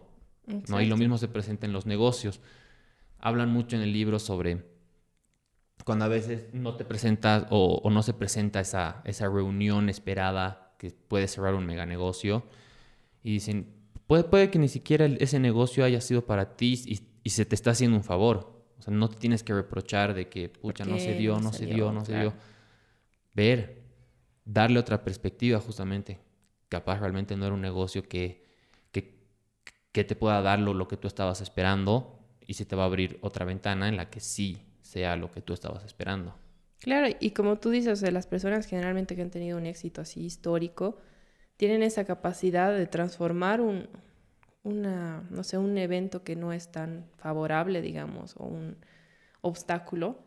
¿no? 0.69 0.79
Y 0.79 0.85
lo 0.85 0.97
mismo 0.97 1.17
se 1.17 1.27
presenta 1.27 1.65
en 1.65 1.73
los 1.73 1.87
negocios. 1.87 2.39
Hablan 3.17 3.49
mucho 3.49 3.75
en 3.75 3.81
el 3.81 3.91
libro 3.91 4.19
sobre 4.19 4.71
cuando 5.83 6.05
a 6.05 6.09
veces 6.09 6.53
no 6.53 6.75
te 6.77 6.85
presentas 6.85 7.47
o, 7.49 7.89
no 7.89 8.03
se 8.03 8.13
presenta 8.13 8.59
esa, 8.59 9.01
esa 9.03 9.27
reunión 9.27 9.89
esperada 9.89 10.75
que 10.77 10.91
puede 10.91 11.27
cerrar 11.27 11.55
un 11.55 11.65
mega 11.65 11.87
negocio 11.87 12.43
y 13.23 13.31
dicen, 13.31 13.73
puede, 14.05 14.25
puede 14.25 14.51
que 14.51 14.59
ni 14.59 14.67
siquiera 14.67 15.05
ese 15.05 15.39
negocio 15.39 15.83
haya 15.83 16.01
sido 16.01 16.27
para 16.27 16.55
ti 16.55 16.79
y, 17.23 17.29
se 17.31 17.45
te 17.45 17.55
está 17.55 17.71
haciendo 17.71 17.97
un 17.97 18.03
favor. 18.03 18.63
O 18.77 18.81
sea, 18.83 18.93
no 18.93 19.09
te 19.09 19.17
tienes 19.17 19.41
que 19.41 19.55
reprochar 19.55 20.13
de 20.13 20.29
que, 20.29 20.49
pucha, 20.49 20.85
no 20.85 20.99
se 20.99 21.15
dio, 21.15 21.39
no, 21.39 21.51
se 21.51 21.65
dio, 21.65 21.91
no 21.91 22.05
se 22.05 22.19
dio. 22.19 22.33
Ver, 23.33 23.81
darle 24.45 24.77
otra 24.77 25.03
perspectiva 25.03 25.59
justamente. 25.59 26.19
Capaz 26.73 26.99
realmente 26.99 27.37
no 27.37 27.45
era 27.45 27.53
un 27.53 27.61
negocio 27.61 28.07
que 28.07 28.43
que 29.93 30.03
te 30.03 30.15
pueda 30.15 30.41
dar 30.41 30.59
lo, 30.59 30.87
que 30.87 30.97
tú 30.97 31.07
estabas 31.07 31.39
esperando 31.39 32.19
y 32.45 32.55
se 32.55 32.65
te 32.65 32.75
va 32.75 32.83
a 32.83 32.87
abrir 32.87 33.19
otra 33.21 33.45
ventana 33.45 33.87
en 33.87 33.95
la 33.95 34.09
que 34.09 34.19
sí 34.19 34.57
sea 34.81 35.15
lo 35.15 35.31
que 35.31 35.41
tú 35.41 35.53
estabas 35.53 35.85
esperando. 35.85 36.35
Claro, 36.79 37.15
y 37.19 37.31
como 37.31 37.57
tú 37.57 37.69
dices, 37.69 38.01
las 38.11 38.27
personas 38.27 38.65
generalmente 38.65 39.15
que 39.15 39.21
han 39.21 39.29
tenido 39.29 39.57
un 39.57 39.67
éxito 39.67 40.01
así 40.01 40.25
histórico 40.25 40.97
tienen 41.55 41.83
esa 41.83 42.03
capacidad 42.05 42.75
de 42.75 42.87
transformar 42.87 43.61
un, 43.61 43.87
una, 44.63 45.23
no 45.29 45.43
sé, 45.43 45.59
un 45.59 45.77
evento 45.77 46.23
que 46.23 46.35
no 46.35 46.51
es 46.51 46.71
tan 46.71 47.05
favorable, 47.17 47.81
digamos, 47.81 48.35
o 48.37 48.45
un 48.45 48.77
obstáculo 49.41 50.17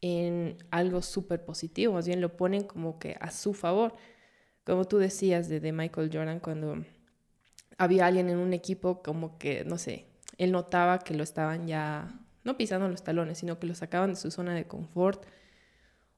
en 0.00 0.56
algo 0.70 1.02
súper 1.02 1.44
positivo, 1.44 1.92
más 1.92 2.06
bien 2.06 2.22
lo 2.22 2.36
ponen 2.36 2.64
como 2.64 2.98
que 2.98 3.16
a 3.20 3.30
su 3.30 3.52
favor. 3.52 3.92
Como 4.68 4.84
tú 4.84 4.98
decías 4.98 5.48
de, 5.48 5.72
Michael 5.72 6.10
Jordan 6.12 6.40
cuando 6.40 6.84
había 7.78 8.04
alguien 8.04 8.28
en 8.28 8.36
un 8.36 8.52
equipo 8.52 9.02
como 9.02 9.38
que, 9.38 9.64
no 9.64 9.78
sé, 9.78 10.04
él 10.36 10.52
notaba 10.52 10.98
que 10.98 11.14
lo 11.14 11.22
estaban 11.22 11.66
ya, 11.66 12.20
no 12.44 12.58
pisando 12.58 12.86
los 12.86 13.02
talones, 13.02 13.38
sino 13.38 13.58
que 13.58 13.66
lo 13.66 13.74
sacaban 13.74 14.10
de 14.10 14.16
su 14.16 14.30
zona 14.30 14.54
de 14.54 14.66
confort 14.66 15.24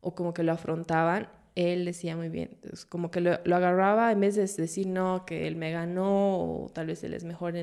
o 0.01 0.17
como 0.17 0.35
que 0.35 0.43
lo 0.43 0.51
afrontaban, 0.51 1.29
él 1.55 1.85
decía 1.85 2.17
muy 2.17 2.29
bien, 2.29 2.59
como 2.89 3.13
que 3.13 3.21
lo, 3.21 3.35
agarraba 3.55 4.11
en 4.11 4.19
vez 4.19 4.35
de 4.35 4.43
decir, 4.43 4.89
no, 4.89 5.25
que 5.25 5.47
él 5.47 5.55
me 5.55 5.71
ganó 5.71 6.65
o 6.65 6.71
tal 6.75 6.89
vez 6.89 7.05
él 7.05 7.15
es 7.15 7.23
mejor 7.23 7.55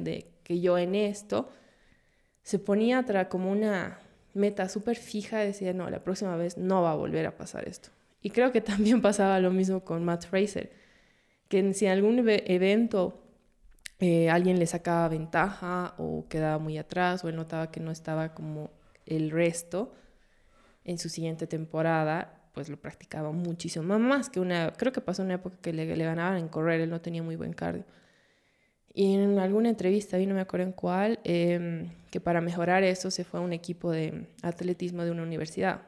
que 0.44 0.62
yo 0.62 0.78
en 0.78 0.96
esto, 0.96 1.50
se 2.44 2.60
ponía 2.60 3.04
como 3.28 3.52
una 3.52 4.00
meta 4.34 4.70
súper 4.70 4.96
fija 4.96 5.40
decía, 5.40 5.74
no, 5.74 5.90
la 5.90 6.02
próxima 6.02 6.38
vez 6.38 6.58
no 6.58 6.82
va 6.82 6.94
a 6.94 6.96
volver 6.96 7.26
a 7.26 7.36
pasar 7.36 7.68
esto. 7.68 7.90
Y 8.28 8.30
creo 8.30 8.52
que 8.52 8.60
también 8.74 9.02
pasaba 9.02 9.40
lo 9.40 9.52
mismo 9.52 9.86
con 9.86 10.04
Matt 10.04 10.26
Fraser, 10.26 10.70
que 11.48 11.74
si 11.74 11.86
en 11.86 11.94
algún 11.94 12.28
evento 12.28 13.24
eh, 14.00 14.30
alguien 14.30 14.60
le 14.60 14.68
sacaba 14.68 15.08
ventaja 15.08 15.94
o 15.98 16.28
quedaba 16.28 16.60
muy 16.60 16.78
atrás 16.78 17.24
o 17.24 17.30
él 17.30 17.38
notaba 17.38 17.72
que 17.72 17.80
no 17.80 17.90
estaba 17.90 18.34
como 18.34 18.70
el 19.06 19.32
resto 19.32 19.94
en 20.84 20.98
su 20.98 21.08
siguiente 21.08 21.48
temporada, 21.48 22.50
pues 22.54 22.68
lo 22.68 22.76
practicaba 22.76 23.32
muchísimo 23.32 23.98
más 23.98 24.30
que 24.30 24.42
una, 24.42 24.74
creo 24.74 24.92
que 24.92 25.00
pasó 25.00 25.24
una 25.24 25.36
época 25.36 25.56
que 25.62 25.72
le, 25.72 25.86
ganaban 25.86 26.38
en 26.38 26.50
correr, 26.50 26.82
él 26.82 26.90
no 26.90 27.00
tenía 27.00 27.24
muy 27.24 27.38
buen 27.38 27.54
cardio. 27.54 27.86
Y 28.94 29.14
en 29.14 29.40
alguna 29.40 29.70
entrevista, 29.70 30.18
no 30.18 30.36
me 30.36 30.42
acuerdo 30.42 30.66
en 30.66 30.74
cuál, 30.74 31.20
em, 31.24 31.92
que 32.12 32.20
para 32.20 32.42
mejorar 32.42 32.84
eso 32.84 33.10
se 33.10 33.24
fue 33.24 33.40
a 33.40 33.44
un 33.44 33.54
equipo 33.54 33.90
de 33.90 34.28
atletismo 34.42 35.06
de 35.06 35.12
una 35.12 35.24
universidad. 35.24 35.80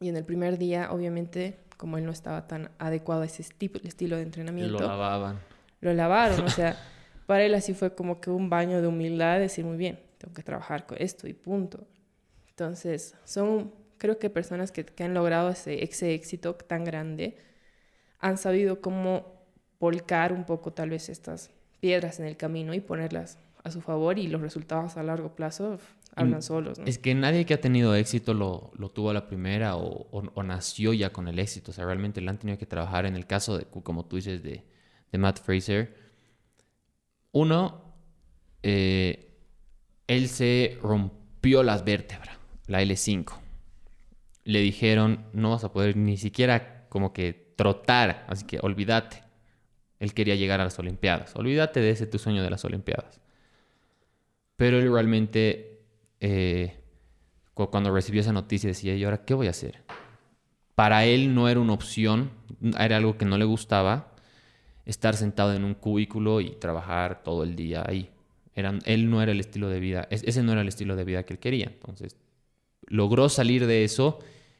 Y 0.00 0.08
en 0.08 0.16
el 0.16 0.24
primer 0.24 0.58
día, 0.58 0.92
obviamente, 0.92 1.58
como 1.76 1.98
él 1.98 2.04
no 2.04 2.12
estaba 2.12 2.46
tan 2.46 2.70
adecuado 2.78 3.22
a 3.22 3.26
ese 3.26 3.42
estilo 3.42 4.16
de 4.16 4.22
entrenamiento, 4.22 4.78
lo 4.78 4.86
lavaban. 4.86 5.40
Lo 5.80 5.92
lavaron, 5.92 6.44
o 6.44 6.48
sea, 6.50 6.76
Para 7.26 7.42
él 7.42 7.54
así 7.54 7.74
fue 7.74 7.94
como 7.94 8.20
que 8.20 8.30
un 8.30 8.48
baño 8.48 8.80
de 8.80 8.86
humildad, 8.86 9.40
decir, 9.40 9.64
muy 9.64 9.76
bien, 9.76 9.98
tengo 10.18 10.32
que 10.32 10.42
trabajar 10.42 10.86
con 10.86 10.96
esto 11.00 11.26
y 11.26 11.34
punto. 11.34 11.86
Entonces, 12.50 13.16
son, 13.24 13.74
creo 13.98 14.18
que 14.18 14.30
personas 14.30 14.70
que, 14.70 14.84
que 14.84 15.04
han 15.04 15.12
logrado 15.12 15.50
ese, 15.50 15.82
ese 15.82 16.14
éxito 16.14 16.54
tan 16.54 16.84
grande, 16.84 17.36
han 18.20 18.38
sabido 18.38 18.80
cómo 18.80 19.34
volcar 19.80 20.32
un 20.32 20.44
poco 20.44 20.72
tal 20.72 20.90
vez 20.90 21.08
estas 21.08 21.50
piedras 21.80 22.20
en 22.20 22.26
el 22.26 22.36
camino 22.36 22.72
y 22.72 22.80
ponerlas 22.80 23.38
a 23.64 23.70
su 23.72 23.80
favor 23.80 24.18
y 24.18 24.28
los 24.28 24.40
resultados 24.40 24.96
a 24.96 25.02
largo 25.02 25.34
plazo 25.34 25.78
hablan 26.16 26.42
solos. 26.42 26.80
Es 26.84 26.98
que 26.98 27.14
nadie 27.14 27.46
que 27.46 27.54
ha 27.54 27.60
tenido 27.60 27.94
éxito 27.94 28.34
lo, 28.34 28.72
lo 28.76 28.90
tuvo 28.90 29.10
a 29.10 29.14
la 29.14 29.26
primera 29.26 29.76
o, 29.76 30.08
o, 30.10 30.42
nació 30.42 30.92
ya 30.92 31.12
con 31.12 31.28
el 31.28 31.38
éxito. 31.38 31.70
O 31.70 31.74
sea, 31.74 31.84
realmente 31.84 32.20
le 32.20 32.30
han 32.30 32.38
tenido 32.38 32.58
que 32.58 32.66
trabajar. 32.66 33.06
En 33.06 33.14
el 33.14 33.26
caso, 33.26 33.58
de, 33.58 33.66
como 33.66 34.06
tú 34.06 34.16
dices, 34.16 34.42
de, 34.42 34.64
de 35.12 35.18
Matt 35.18 35.40
Fraser, 35.40 35.94
uno, 37.32 37.84
eh, 38.62 39.38
él 40.06 40.28
se 40.28 40.78
rompió 40.82 41.62
las 41.62 41.84
vértebras, 41.84 42.36
la 42.66 42.82
L5. 42.82 43.32
Le 44.44 44.60
dijeron, 44.60 45.26
no 45.32 45.50
vas 45.50 45.64
a 45.64 45.72
poder 45.72 45.96
ni 45.96 46.16
siquiera 46.16 46.88
como 46.88 47.12
que 47.12 47.52
trotar, 47.56 48.24
así 48.28 48.46
que 48.46 48.58
olvídate. 48.62 49.22
Él 49.98 50.14
quería 50.14 50.34
llegar 50.34 50.60
a 50.60 50.64
las 50.64 50.78
Olimpiadas. 50.78 51.34
Olvídate 51.36 51.80
de 51.80 51.90
ese 51.90 52.06
tu 52.06 52.18
sueño 52.18 52.42
de 52.42 52.50
las 52.50 52.64
Olimpiadas. 52.64 53.20
Pero 54.56 54.78
él 54.78 54.90
realmente, 54.92 55.75
eh, 56.28 56.80
cuando 57.54 57.92
recibió 57.92 58.20
esa 58.20 58.32
noticia, 58.32 58.68
decía, 58.68 58.96
¿y 58.96 59.04
ahora 59.04 59.24
qué 59.24 59.32
voy 59.32 59.46
a 59.46 59.50
hacer? 59.50 59.84
Para 60.74 61.04
él 61.04 61.34
no 61.34 61.48
era 61.48 61.60
una 61.60 61.72
opción, 61.72 62.32
era 62.78 62.96
algo 62.96 63.16
que 63.16 63.24
no 63.24 63.38
le 63.38 63.44
gustaba 63.44 64.12
estar 64.84 65.16
sentado 65.16 65.54
en 65.54 65.64
un 65.64 65.74
cubículo 65.74 66.40
y 66.40 66.50
trabajar 66.56 67.22
todo 67.22 67.44
el 67.44 67.54
día 67.54 67.84
ahí. 67.86 68.10
él 68.54 69.08
no 69.08 69.22
era 69.22 69.30
el 69.30 69.40
estilo 69.40 69.68
de 69.68 69.78
vida, 69.78 70.08
ese 70.10 70.42
no 70.42 70.52
era 70.52 70.62
el 70.62 70.68
estilo 70.68 70.96
de 70.96 71.04
vida 71.04 71.24
que 71.24 71.34
él 71.34 71.38
quería. 71.38 71.66
Entonces, 71.66 72.16
logró 72.86 73.28
salir 73.28 73.66
de 73.66 73.84
eso 73.84 74.18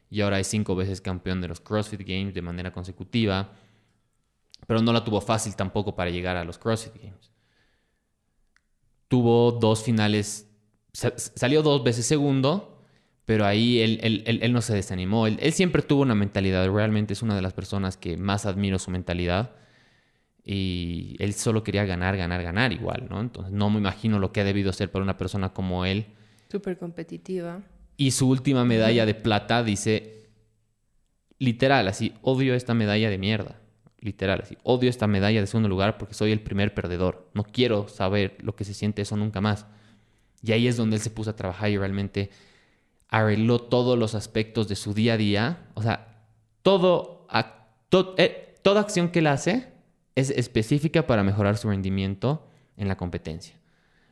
y 0.09 0.21
ahora 0.21 0.39
es 0.39 0.47
cinco 0.47 0.77
veces 0.77 1.01
campeón 1.01 1.41
de 1.41 1.49
los 1.49 1.61
CrossFit 1.61 2.03
Games 2.07 2.33
de 2.33 2.43
manera 2.43 2.73
consecutiva, 2.73 3.53
pero 4.69 4.83
no 4.83 4.93
la 4.93 5.03
tuvo 5.03 5.21
fácil 5.21 5.57
tampoco 5.57 5.97
para 5.97 6.11
llegar 6.11 6.37
a 6.37 6.45
los 6.45 6.59
CrossFit 6.59 7.03
Games. 7.03 7.33
Tuvo 9.09 9.53
dos 9.53 9.83
finales, 9.83 10.46
salió 10.97 11.63
dos 11.63 11.85
veces 11.85 12.07
segundo, 12.07 12.83
pero 13.25 13.45
ahí 13.45 13.81
él, 13.81 14.01
él, 14.03 14.53
no 14.53 14.63
se 14.63 14.75
desanimó. 14.75 15.27
Él, 15.27 15.39
él, 15.41 15.53
siempre 15.53 15.83
tuvo 15.83 16.03
una 16.03 16.15
mentalidad, 16.15 16.71
realmente 16.71 17.13
es 17.13 17.23
una 17.23 17.35
de 17.35 17.43
las 17.43 17.53
personas 17.53 17.97
que 17.97 18.17
más 18.17 18.47
admiro 18.47 18.79
su 18.79 18.91
mentalidad 18.91 19.53
y 20.49 21.17
él 21.19 21.35
solo 21.35 21.65
quería 21.65 21.85
ganar, 21.85 22.17
ganar, 22.17 22.43
ganar 22.43 22.73
igual, 22.73 23.09
¿no? 23.11 23.21
Entonces 23.21 23.53
no 23.53 23.69
me 23.69 23.79
imagino 23.79 24.21
lo 24.21 24.31
que 24.31 24.41
ha 24.41 24.45
debido 24.45 24.73
ser 24.73 24.93
para 24.93 25.03
una 25.03 25.19
persona 25.19 25.53
como 25.53 25.85
él. 25.85 26.07
Súper 26.49 26.79
competitiva. 26.79 27.63
Y 27.97 28.13
su 28.13 28.29
última 28.29 28.65
medalla 28.65 29.05
de 29.07 29.15
plata 29.15 29.65
dice, 29.65 30.29
literal, 31.41 31.89
así, 31.89 32.15
odio 32.23 32.55
esta 32.55 32.75
medalla 32.75 33.11
de 33.11 33.19
mierda. 33.19 33.61
Literal, 33.99 34.41
así, 34.41 34.57
odio 34.63 34.89
esta 34.89 35.09
medalla 35.09 35.41
de 35.41 35.49
segundo 35.49 35.69
lugar 35.69 35.99
porque 35.99 36.15
soy 36.15 36.31
el 36.31 36.41
primer 36.41 36.75
perdedor. 36.75 37.29
No 37.35 37.43
quiero 37.43 37.89
saber 37.89 38.37
lo 38.41 38.55
que 38.55 38.65
se 38.65 38.73
siente 38.73 39.03
eso 39.03 39.17
nunca 39.17 39.41
más. 39.41 39.67
Y 40.43 40.53
ahí 40.53 40.69
es 40.69 40.77
donde 40.77 40.97
él 40.97 41.03
se 41.03 41.11
puso 41.11 41.31
a 41.31 41.37
trabajar 41.37 41.71
y 41.71 41.79
realmente 41.79 42.31
arregló 43.09 43.59
todos 43.61 43.99
los 43.99 44.15
aspectos 44.15 44.69
de 44.69 44.77
su 44.77 44.95
día 44.95 45.15
a 45.15 45.17
día. 45.17 45.69
O 45.75 45.83
sea, 45.83 46.25
todo, 46.63 47.27
eh, 48.17 48.55
toda 48.63 48.81
acción 48.81 49.11
que 49.11 49.21
él 49.21 49.27
hace 49.29 49.73
es 50.15 50.31
específica 50.31 51.07
para 51.07 51.23
mejorar 51.23 51.57
su 51.57 51.69
rendimiento 51.69 52.49
en 52.77 52.89
la 52.89 52.97
competencia. 52.97 53.57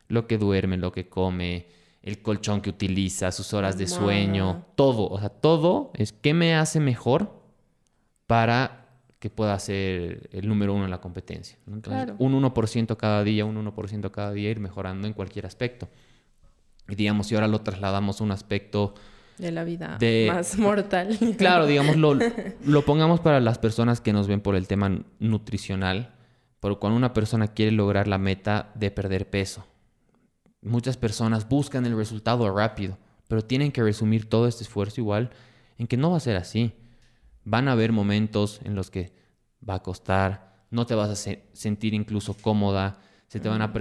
Lo 0.07 0.27
que 0.27 0.37
duerme, 0.37 0.77
lo 0.77 0.91
que 0.91 1.09
come, 1.09 1.67
el 2.01 2.21
colchón 2.21 2.61
que 2.61 2.69
utiliza, 2.69 3.31
sus 3.31 3.53
horas 3.53 3.77
de 3.77 3.87
sueño, 3.87 4.65
todo, 4.75 5.09
o 5.09 5.19
sea, 5.19 5.29
todo 5.29 5.91
es 5.95 6.13
qué 6.13 6.33
me 6.35 6.55
hace 6.55 6.79
mejor 6.79 7.41
para 8.27 8.85
que 9.19 9.31
pueda 9.31 9.57
ser 9.57 10.29
el 10.31 10.47
número 10.47 10.75
uno 10.75 10.85
en 10.85 10.91
la 10.91 11.01
competencia. 11.01 11.57
Entonces, 11.65 12.13
un 12.19 12.39
1% 12.39 12.95
cada 12.95 13.23
día, 13.23 13.43
un 13.45 13.55
1% 13.55 14.11
cada 14.11 14.31
día, 14.31 14.51
ir 14.51 14.59
mejorando 14.59 15.07
en 15.07 15.13
cualquier 15.13 15.47
aspecto. 15.47 15.89
Y 16.87 16.95
digamos, 16.95 17.27
si 17.27 17.35
ahora 17.35 17.47
lo 17.47 17.61
trasladamos 17.61 18.21
a 18.21 18.23
un 18.23 18.31
aspecto... 18.31 18.93
De 19.37 19.51
la 19.51 19.63
vida 19.63 19.97
más 20.27 20.57
mortal. 20.57 21.17
Claro, 21.37 21.65
digamos, 21.65 21.97
lo, 21.97 22.17
lo 22.65 22.85
pongamos 22.85 23.19
para 23.19 23.39
las 23.39 23.57
personas 23.57 23.99
que 23.99 24.13
nos 24.13 24.27
ven 24.27 24.41
por 24.41 24.55
el 24.55 24.67
tema 24.67 25.01
nutricional, 25.19 26.15
por 26.59 26.79
cuando 26.79 26.95
una 26.97 27.13
persona 27.13 27.49
quiere 27.49 27.71
lograr 27.71 28.07
la 28.07 28.17
meta 28.17 28.71
de 28.75 28.91
perder 28.91 29.29
peso. 29.29 29.65
Muchas 30.61 30.97
personas 30.97 31.47
buscan 31.49 31.85
el 31.85 31.97
resultado 31.97 32.49
rápido, 32.55 32.97
pero 33.27 33.43
tienen 33.43 33.71
que 33.71 33.83
resumir 33.83 34.29
todo 34.29 34.47
este 34.47 34.63
esfuerzo 34.63 35.01
igual 35.01 35.31
en 35.77 35.87
que 35.87 35.97
no 35.97 36.11
va 36.11 36.17
a 36.17 36.21
ser 36.21 36.37
así. 36.37 36.73
Van 37.43 37.67
a 37.67 37.73
haber 37.73 37.91
momentos 37.91 38.61
en 38.63 38.75
los 38.75 38.89
que 38.89 39.13
va 39.67 39.75
a 39.75 39.83
costar, 39.83 40.65
no 40.71 40.85
te 40.85 40.95
vas 40.95 41.09
a 41.09 41.31
sentir 41.53 41.93
incluso 41.93 42.35
cómoda, 42.35 42.99
se 43.27 43.39
te 43.39 43.49
van 43.49 43.61
a 43.61 43.73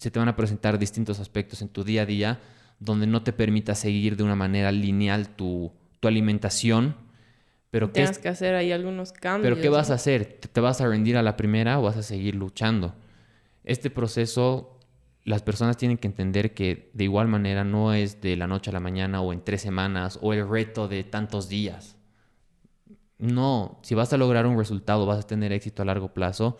se 0.00 0.10
te 0.10 0.18
van 0.18 0.28
a 0.28 0.36
presentar 0.36 0.78
distintos 0.78 1.20
aspectos 1.20 1.60
en 1.60 1.68
tu 1.68 1.84
día 1.84 2.02
a 2.02 2.06
día 2.06 2.40
donde 2.78 3.06
no 3.06 3.22
te 3.22 3.34
permita 3.34 3.74
seguir 3.74 4.16
de 4.16 4.22
una 4.22 4.34
manera 4.34 4.72
lineal 4.72 5.28
tu, 5.28 5.70
alimentación. 6.02 6.96
Pero 7.70 7.90
Tienes 7.90 8.18
que 8.18 8.30
hacer 8.30 8.54
ahí 8.54 8.72
algunos 8.72 9.12
cambios. 9.12 9.52
Pero 9.52 9.62
¿qué 9.62 9.68
vas 9.68 9.90
a 9.90 9.94
hacer? 9.94 10.40
¿Te 10.50 10.60
vas 10.60 10.80
a 10.80 10.88
rendir 10.88 11.18
a 11.18 11.22
la 11.22 11.36
primera 11.36 11.78
o 11.78 11.82
vas 11.82 11.98
a 11.98 12.02
seguir 12.02 12.34
luchando? 12.34 12.94
Este 13.62 13.90
proceso, 13.90 14.78
las 15.24 15.42
personas 15.42 15.76
tienen 15.76 15.98
que 15.98 16.06
entender 16.08 16.54
que 16.54 16.90
de 16.94 17.04
igual 17.04 17.28
manera 17.28 17.62
no 17.62 17.92
es 17.92 18.22
de 18.22 18.36
la 18.36 18.46
noche 18.46 18.70
a 18.70 18.72
la 18.72 18.80
mañana 18.80 19.20
o 19.20 19.34
en 19.34 19.44
tres 19.44 19.60
semanas 19.60 20.18
o 20.22 20.32
el 20.32 20.48
reto 20.48 20.88
de 20.88 21.04
tantos 21.04 21.50
días. 21.50 21.98
No, 23.18 23.78
si 23.82 23.94
vas 23.94 24.14
a 24.14 24.16
lograr 24.16 24.46
un 24.46 24.56
resultado, 24.56 25.04
vas 25.04 25.22
a 25.22 25.26
tener 25.26 25.52
éxito 25.52 25.82
a 25.82 25.84
largo 25.84 26.14
plazo, 26.14 26.56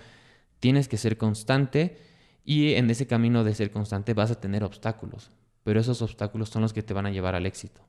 tienes 0.61 0.89
que 0.89 0.99
ser 0.99 1.17
constante 1.17 2.10
y 2.45 2.75
en 2.75 2.91
ese 2.91 3.07
camino 3.07 3.45
de 3.45 3.55
ser 3.55 3.71
constante 3.71 4.15
vas 4.15 4.31
a 4.31 4.41
tener 4.41 4.65
obstáculos, 4.65 5.31
pero 5.63 5.81
esos 5.81 6.03
obstáculos 6.03 6.49
son 6.49 6.63
los 6.63 6.73
que 6.73 6.83
te 6.83 6.95
van 6.95 7.07
a 7.07 7.11
llevar 7.11 7.35
al 7.35 7.47
éxito. 7.47 7.83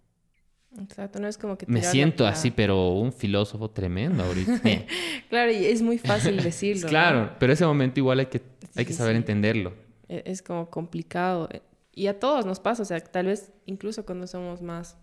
Exacto, 0.79 1.19
no 1.19 1.27
es 1.27 1.37
como 1.37 1.57
que... 1.57 1.65
Me 1.67 1.83
siento 1.83 2.25
así, 2.25 2.49
pero 2.51 2.89
un 2.91 3.11
filósofo 3.11 3.69
tremendo 3.69 4.23
ahorita. 4.23 4.61
claro, 5.29 5.51
y 5.51 5.65
es 5.65 5.81
muy 5.81 5.97
fácil 5.97 6.37
decirlo. 6.43 6.87
claro, 6.87 7.31
pero 7.39 7.51
ese 7.51 7.65
momento 7.65 7.99
igual 7.99 8.19
hay 8.19 8.27
que, 8.27 8.41
hay 8.75 8.85
que 8.85 8.93
saber 8.93 9.15
entenderlo. 9.15 9.73
E, 10.07 10.23
es 10.25 10.41
como 10.41 10.69
complicado. 10.69 11.49
Eh, 11.51 11.61
y 11.93 12.07
a 12.07 12.19
todos 12.19 12.45
nos 12.45 12.59
pasa, 12.59 12.83
o 12.83 12.85
sea, 12.85 12.99
tal 13.01 13.25
vez 13.25 13.51
incluso 13.65 14.05
cuando 14.05 14.27
somos 14.27 14.61
más 14.61 14.97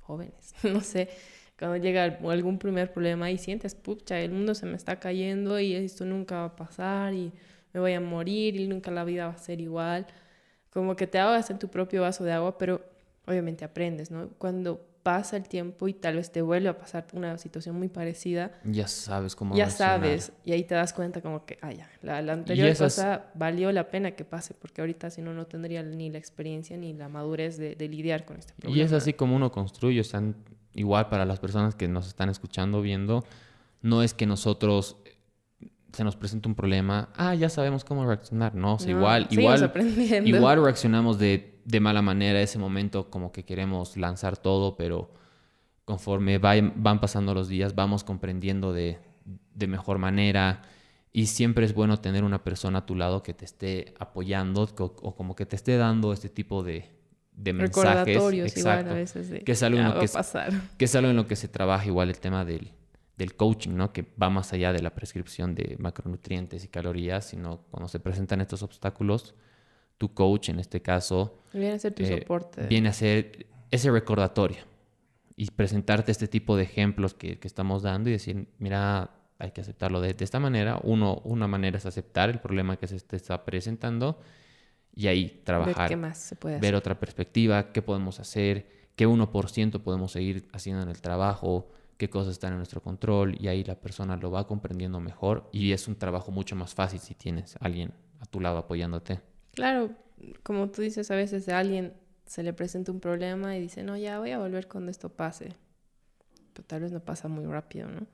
jóvenes, 0.00 0.54
no 0.62 0.80
sé, 0.82 1.08
cuando 1.58 1.78
llega 1.78 2.04
algún 2.04 2.58
primer 2.58 2.92
problema 2.92 3.30
y 3.30 3.38
sientes, 3.38 3.74
pucha, 3.74 4.20
el 4.20 4.30
mundo 4.30 4.54
se 4.54 4.66
me 4.66 4.76
está 4.76 5.00
cayendo 5.00 5.58
y 5.58 5.74
esto 5.74 6.04
nunca 6.04 6.36
va 6.36 6.44
a 6.44 6.56
pasar 6.56 7.14
y 7.14 7.32
me 7.78 7.82
voy 7.82 7.92
a 7.92 8.00
morir 8.00 8.56
y 8.56 8.66
nunca 8.66 8.90
la 8.90 9.04
vida 9.04 9.26
va 9.26 9.32
a 9.32 9.38
ser 9.38 9.60
igual. 9.60 10.06
Como 10.70 10.96
que 10.96 11.06
te 11.06 11.18
ahogas 11.18 11.48
en 11.50 11.58
tu 11.58 11.68
propio 11.68 12.02
vaso 12.02 12.24
de 12.24 12.32
agua, 12.32 12.58
pero 12.58 12.84
obviamente 13.26 13.64
aprendes, 13.64 14.10
¿no? 14.10 14.28
Cuando 14.38 14.84
pasa 15.04 15.36
el 15.36 15.48
tiempo 15.48 15.86
y 15.88 15.94
tal 15.94 16.16
vez 16.16 16.32
te 16.32 16.42
vuelve 16.42 16.68
a 16.68 16.76
pasar 16.76 17.06
una 17.12 17.38
situación 17.38 17.76
muy 17.76 17.88
parecida. 17.88 18.50
Ya 18.64 18.88
sabes 18.88 19.36
cómo 19.36 19.54
Ya 19.54 19.70
sabes, 19.70 20.32
y 20.44 20.52
ahí 20.52 20.64
te 20.64 20.74
das 20.74 20.92
cuenta 20.92 21.22
como 21.22 21.46
que, 21.46 21.56
ah, 21.62 21.72
ya, 21.72 21.88
la, 22.02 22.18
anterior 22.32 22.76
cosa 22.76 23.26
valió 23.34 23.70
la 23.70 23.90
pena 23.90 24.10
que 24.10 24.24
pase, 24.24 24.54
porque 24.54 24.80
ahorita 24.80 25.08
si 25.10 25.22
no, 25.22 25.32
no 25.32 25.46
tendría 25.46 25.82
ni 25.82 26.10
la 26.10 26.18
experiencia 26.18 26.76
ni 26.76 26.92
la 26.92 27.08
madurez 27.08 27.56
de, 27.56 27.76
de 27.76 27.88
lidiar 27.88 28.24
con 28.24 28.38
este 28.38 28.52
problema. 28.54 28.76
Y 28.76 28.84
es 28.84 28.92
así 28.92 29.14
como 29.14 29.36
uno 29.36 29.52
construye, 29.52 30.00
o 30.00 30.04
sea, 30.04 30.22
igual 30.74 31.08
para 31.08 31.24
las 31.24 31.38
personas 31.38 31.74
que 31.74 31.86
nos 31.86 32.08
están 32.08 32.28
escuchando, 32.28 32.82
viendo, 32.82 33.24
no 33.80 34.02
es 34.02 34.14
que 34.14 34.26
nosotros 34.26 34.96
se 35.98 36.04
nos 36.04 36.14
presenta 36.14 36.48
un 36.48 36.54
problema, 36.54 37.08
ah, 37.16 37.34
ya 37.34 37.48
sabemos 37.48 37.84
cómo 37.84 38.06
reaccionar. 38.06 38.54
No, 38.54 38.78
igual, 38.86 39.26
igual, 39.30 39.72
igual 40.24 40.62
reaccionamos 40.62 41.18
de, 41.18 41.58
de, 41.64 41.80
mala 41.80 42.02
manera 42.02 42.40
ese 42.40 42.56
momento, 42.56 43.10
como 43.10 43.32
que 43.32 43.44
queremos 43.44 43.96
lanzar 43.96 44.36
todo, 44.36 44.76
pero 44.76 45.10
conforme 45.84 46.38
van 46.38 47.00
pasando 47.00 47.34
los 47.34 47.48
días, 47.48 47.74
vamos 47.74 48.04
comprendiendo 48.04 48.72
de, 48.72 48.98
de, 49.56 49.66
mejor 49.66 49.98
manera. 49.98 50.62
Y 51.12 51.26
siempre 51.26 51.66
es 51.66 51.74
bueno 51.74 51.98
tener 51.98 52.22
una 52.22 52.44
persona 52.44 52.78
a 52.78 52.86
tu 52.86 52.94
lado 52.94 53.24
que 53.24 53.34
te 53.34 53.44
esté 53.44 53.92
apoyando 53.98 54.68
o, 54.78 55.16
como 55.16 55.34
que 55.34 55.46
te 55.46 55.56
esté 55.56 55.78
dando 55.78 56.12
este 56.12 56.28
tipo 56.28 56.62
de, 56.62 56.88
de 57.32 57.52
mensajes. 57.54 58.16
Exacto. 58.16 58.60
Igual 58.60 58.88
a 58.88 58.94
veces 58.94 59.30
de 59.30 59.40
que 59.40 59.50
es 59.50 59.62
algo 59.64 59.98
que, 59.98 60.08
que 60.76 60.84
es 60.84 60.94
algo 60.94 61.10
en 61.10 61.16
lo 61.16 61.26
que 61.26 61.34
se 61.34 61.48
trabaja 61.48 61.86
igual 61.86 62.08
el 62.08 62.20
tema 62.20 62.44
del 62.44 62.70
del 63.18 63.34
coaching, 63.34 63.74
¿no? 63.74 63.92
Que 63.92 64.06
va 64.20 64.30
más 64.30 64.52
allá 64.52 64.72
de 64.72 64.80
la 64.80 64.94
prescripción 64.94 65.54
de 65.54 65.76
macronutrientes 65.80 66.64
y 66.64 66.68
calorías, 66.68 67.26
sino 67.26 67.62
cuando 67.70 67.88
se 67.88 67.98
presentan 67.98 68.40
estos 68.40 68.62
obstáculos, 68.62 69.34
tu 69.98 70.14
coach, 70.14 70.50
en 70.50 70.60
este 70.60 70.80
caso... 70.80 71.42
Viene 71.52 71.72
a 71.72 71.78
ser 71.80 71.94
tu 71.94 72.04
eh, 72.04 72.20
soporte. 72.20 72.66
Viene 72.68 72.88
a 72.88 72.92
ser 72.92 73.46
ese 73.72 73.90
recordatorio 73.90 74.58
y 75.34 75.50
presentarte 75.50 76.12
este 76.12 76.28
tipo 76.28 76.56
de 76.56 76.62
ejemplos 76.62 77.12
que, 77.12 77.40
estamos 77.42 77.82
dando 77.82 78.08
y 78.08 78.12
decir, 78.12 78.46
mira, 78.58 79.10
hay 79.38 79.50
que 79.50 79.62
aceptarlo 79.62 80.00
de, 80.00 80.14
esta 80.20 80.38
manera. 80.38 80.80
Uno, 80.84 81.20
una 81.24 81.48
manera 81.48 81.76
es 81.76 81.86
aceptar 81.86 82.30
el 82.30 82.38
problema 82.38 82.76
que 82.76 82.86
se 82.86 83.00
te 83.00 83.16
está 83.16 83.44
presentando 83.44 84.20
y 84.94 85.08
ahí 85.08 85.42
trabajar. 85.42 85.76
Ver 85.76 85.88
qué 85.88 85.96
más 85.96 86.18
se 86.18 86.36
puede 86.36 86.60
Ver 86.60 86.76
otra 86.76 87.00
perspectiva, 87.00 87.72
qué 87.72 87.82
podemos 87.82 88.20
hacer, 88.20 88.68
qué 88.94 89.08
1% 89.08 89.80
podemos 89.82 90.12
seguir 90.12 90.48
haciendo 90.52 90.82
en 90.82 90.88
el 90.88 91.00
trabajo, 91.00 91.68
qué 91.98 92.08
cosas 92.08 92.32
están 92.32 92.52
en 92.52 92.58
nuestro 92.58 92.80
control 92.80 93.36
y 93.38 93.48
ahí 93.48 93.64
la 93.64 93.74
persona 93.74 94.16
lo 94.16 94.30
va 94.30 94.46
comprendiendo 94.46 95.00
mejor 95.00 95.50
y 95.52 95.72
es 95.72 95.88
un 95.88 95.96
trabajo 95.96 96.30
mucho 96.30 96.56
más 96.56 96.74
fácil 96.74 97.00
si 97.00 97.14
tienes 97.14 97.56
a 97.56 97.64
alguien 97.66 97.92
a 98.20 98.26
tu 98.26 98.40
lado 98.40 98.58
apoyándote. 98.58 99.20
Claro, 99.52 99.90
como 100.44 100.70
tú 100.70 100.80
dices, 100.82 101.10
a 101.10 101.16
veces 101.16 101.48
a 101.48 101.58
alguien 101.58 101.92
se 102.24 102.42
le 102.42 102.52
presenta 102.52 102.92
un 102.92 103.00
problema 103.00 103.56
y 103.56 103.60
dice, 103.60 103.82
no, 103.82 103.96
ya 103.96 104.18
voy 104.18 104.30
a 104.30 104.38
volver 104.38 104.68
cuando 104.68 104.90
esto 104.90 105.08
pase. 105.08 105.48
Pero 106.52 106.66
tal 106.66 106.82
vez 106.82 106.92
no 106.92 107.00
pasa 107.00 107.26
muy 107.26 107.44
rápido, 107.46 107.88
¿no? 107.88 108.06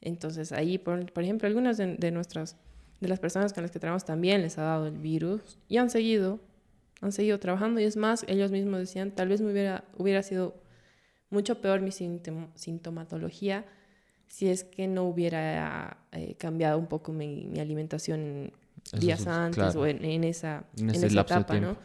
Entonces 0.00 0.52
ahí, 0.52 0.78
por, 0.78 1.12
por 1.12 1.22
ejemplo, 1.22 1.48
algunas 1.48 1.76
de, 1.76 2.10
nuestras, 2.10 2.56
de 3.00 3.08
las 3.08 3.20
personas 3.20 3.52
con 3.52 3.62
las 3.62 3.70
que 3.70 3.78
trabajamos 3.78 4.04
también 4.04 4.40
les 4.40 4.56
ha 4.56 4.62
dado 4.62 4.86
el 4.86 4.98
virus 4.98 5.58
y 5.68 5.76
han 5.76 5.90
seguido, 5.90 6.40
han 7.02 7.12
seguido 7.12 7.38
trabajando 7.40 7.80
y 7.80 7.84
es 7.84 7.96
más, 7.96 8.24
ellos 8.28 8.52
mismos 8.52 8.78
decían, 8.78 9.10
tal 9.10 9.28
vez 9.28 9.40
me 9.40 9.52
hubiera, 9.52 9.84
hubiera 9.98 10.22
sido 10.22 10.54
mucho 11.30 11.60
peor 11.60 11.80
mi 11.80 11.90
sintomatología 11.92 13.64
si 14.28 14.48
es 14.48 14.64
que 14.64 14.86
no 14.86 15.04
hubiera 15.04 15.98
eh, 16.12 16.34
cambiado 16.36 16.78
un 16.78 16.86
poco 16.86 17.12
mi, 17.12 17.58
alimentación 17.58 18.52
días 18.98 19.26
antes 19.26 19.74
o 19.76 19.86
en, 19.86 20.24
esa, 20.24 20.64
en, 20.76 20.90
esa 20.90 21.06
etapa, 21.06 21.58
¿no? 21.58 21.76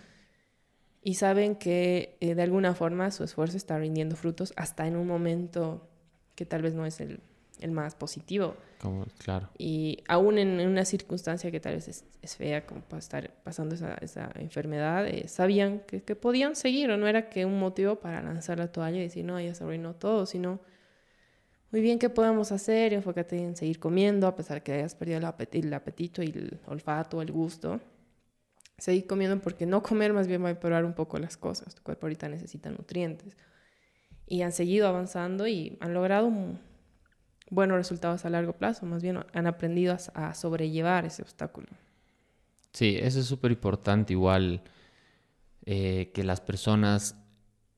Y 1.03 1.15
saben 1.15 1.55
que 1.55 2.17
eh, 2.19 2.35
de 2.35 2.41
alguna 2.43 2.75
forma 2.75 3.09
su 3.09 3.23
esfuerzo 3.23 3.57
está 3.57 3.77
rindiendo 3.79 4.15
frutos 4.15 4.53
hasta 4.55 4.85
en 4.85 4.95
un 4.95 5.07
momento 5.07 5.87
que 6.35 6.45
tal 6.45 6.61
vez 6.61 6.75
no 6.75 6.85
es 6.85 6.99
el, 7.01 7.21
el 7.61 7.71
más 7.71 7.95
positivo. 7.95 8.55
Como, 8.79 9.05
claro. 9.17 9.49
Y 9.57 10.03
aún 10.07 10.37
en, 10.37 10.59
una 10.67 10.83
circunstancia 10.85 11.51
que 11.51 11.59
tal 11.59 11.75
vez 11.75 11.87
es, 11.87 12.35
fea, 12.35 12.65
como 12.65 12.81
para 12.81 12.99
estar 12.99 13.31
pasando 13.43 13.75
esa, 13.75 13.93
esa 14.01 14.31
enfermedad, 14.35 15.07
eh, 15.07 15.27
sabían 15.27 15.79
que, 15.87 16.03
que, 16.03 16.15
podían 16.15 16.55
seguir, 16.55 16.91
o 16.91 16.97
no 16.97 17.07
era 17.07 17.29
que 17.29 17.45
un 17.45 17.59
motivo 17.59 17.95
para 17.95 18.21
lanzar 18.21 18.57
la 18.57 18.71
toalla 18.71 18.97
y 18.97 19.03
decir, 19.03 19.23
no, 19.23 19.39
ya 19.39 19.53
se 19.53 19.63
arruinó 19.63 19.93
todo, 19.95 20.25
sino, 20.25 20.59
muy 21.71 21.79
bien, 21.79 21.99
¿qué 21.99 22.09
podemos 22.09 22.51
hacer? 22.51 22.91
Enfócate 22.91 23.41
en 23.41 23.55
seguir 23.55 23.79
comiendo, 23.79 24.27
a 24.27 24.35
pesar 24.35 24.61
que 24.61 24.73
hayas 24.73 24.93
perdido 24.93 25.19
el, 25.19 25.65
el 25.65 25.73
apetito 25.73 26.21
y 26.21 26.27
el 26.27 26.59
olfato, 26.65 27.21
el 27.21 27.31
gusto. 27.31 27.79
Seguir 28.77 29.07
comiendo 29.07 29.39
porque 29.39 29.65
no 29.65 29.81
comer 29.81 30.11
más 30.11 30.27
bien 30.27 30.43
va 30.43 30.49
a 30.49 30.51
empeorar 30.51 30.83
un 30.83 30.93
poco 30.93 31.17
las 31.17 31.37
cosas. 31.37 31.73
Tu 31.73 31.81
cuerpo 31.81 32.07
ahorita 32.07 32.27
necesita 32.27 32.69
nutrientes. 32.69 33.37
Y 34.27 34.41
han 34.41 34.51
seguido 34.51 34.85
avanzando 34.87 35.47
y 35.47 35.77
han 35.79 35.93
logrado 35.93 36.27
un, 36.27 36.59
buenos 37.51 37.77
resultados 37.77 38.25
a 38.25 38.31
largo 38.31 38.53
plazo, 38.53 38.87
más 38.87 39.03
bien 39.03 39.19
han 39.33 39.45
aprendido 39.45 39.95
a, 40.15 40.33
sobrellevar 40.33 41.05
ese 41.05 41.21
obstáculo. 41.21 41.67
Sí, 42.73 42.97
eso 42.99 43.19
es 43.19 43.27
súper 43.27 43.51
importante, 43.51 44.13
igual 44.13 44.63
eh, 45.65 46.11
que 46.13 46.23
las 46.23 46.41
personas, 46.41 47.17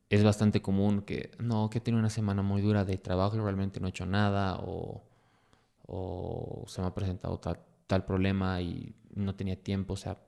es 0.10 0.24
bastante 0.24 0.62
común 0.62 1.02
que, 1.02 1.32
no, 1.40 1.72
que 1.72 1.80
tiene 1.80 1.98
una 1.98 2.12
semana 2.12 2.44
muy 2.44 2.62
dura 2.62 2.86
de 2.86 2.98
trabajo 2.98 3.36
y 3.36 3.40
realmente 3.40 3.80
no 3.80 3.88
he 3.88 3.90
hecho 3.90 4.06
nada 4.06 4.60
o, 4.62 5.04
se 6.68 6.82
me 6.82 6.88
ha 6.88 6.94
presentado 6.94 7.40
tal, 7.40 7.60
tal 7.88 8.06
problema 8.06 8.62
y 8.62 8.96
no 9.16 9.36
tenía 9.36 9.56
tiempo, 9.56 9.94
o 9.94 9.98
sea, 9.98 10.20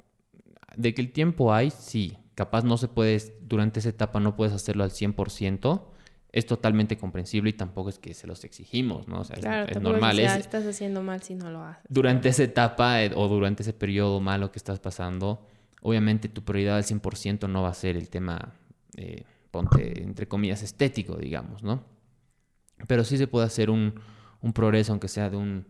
de 0.76 0.94
que 0.94 1.02
el 1.02 1.12
tiempo 1.12 1.54
hay, 1.54 1.72
sí, 1.72 2.18
capaz 2.34 2.64
no 2.64 2.78
se 2.78 2.88
puede, 2.88 3.38
durante 3.42 3.80
esa 3.80 3.90
etapa 3.90 4.20
no 4.20 4.36
puedes 4.36 4.54
hacerlo 4.54 4.84
al 4.84 4.92
100%, 4.92 5.88
es 6.36 6.46
totalmente 6.46 6.98
comprensible 6.98 7.50
y 7.50 7.54
tampoco 7.54 7.90
es 7.90 7.98
que 7.98 8.14
se 8.14 8.28
los 8.28 8.44
exigimos, 8.44 9.08
¿no? 9.08 9.22
O 9.22 9.24
sea, 9.24 9.38
claro, 9.38 9.72
es, 9.72 9.82
normal. 9.82 10.18
Ya 10.18 10.38
estás 10.38 10.66
haciendo 10.68 11.02
mal 11.02 11.24
si 11.24 11.34
no 11.34 11.50
lo 11.50 11.64
haces. 11.64 11.84
Durante 11.90 12.30
esa 12.30 12.44
etapa 12.44 13.02
eh, 13.02 13.12
o 13.16 13.28
durante 13.28 13.64
ese 13.64 13.74
periodo 13.74 14.20
malo 14.20 14.52
que 14.52 14.60
estás 14.60 14.80
pasando, 14.80 15.48
Obviamente 15.88 16.30
tu 16.30 16.44
prioridad 16.44 16.78
al 16.78 16.84
100% 16.84 17.48
no 17.48 17.62
va 17.62 17.70
a 17.70 17.74
ser 17.76 17.96
el 17.96 18.10
tema, 18.10 18.56
eh, 18.98 19.24
ponte, 19.52 20.02
entre 20.02 20.28
comillas, 20.28 20.64
estético, 20.64 21.16
digamos, 21.16 21.62
¿no? 21.62 21.84
Pero 22.88 23.04
sí 23.04 23.20
se 23.20 23.28
puede 23.28 23.46
hacer 23.46 23.70
un, 23.70 23.94
un 24.42 24.52
progreso, 24.52 24.94
aunque 24.94 25.08
sea 25.08 25.30
de 25.30 25.38
un, 25.38 25.68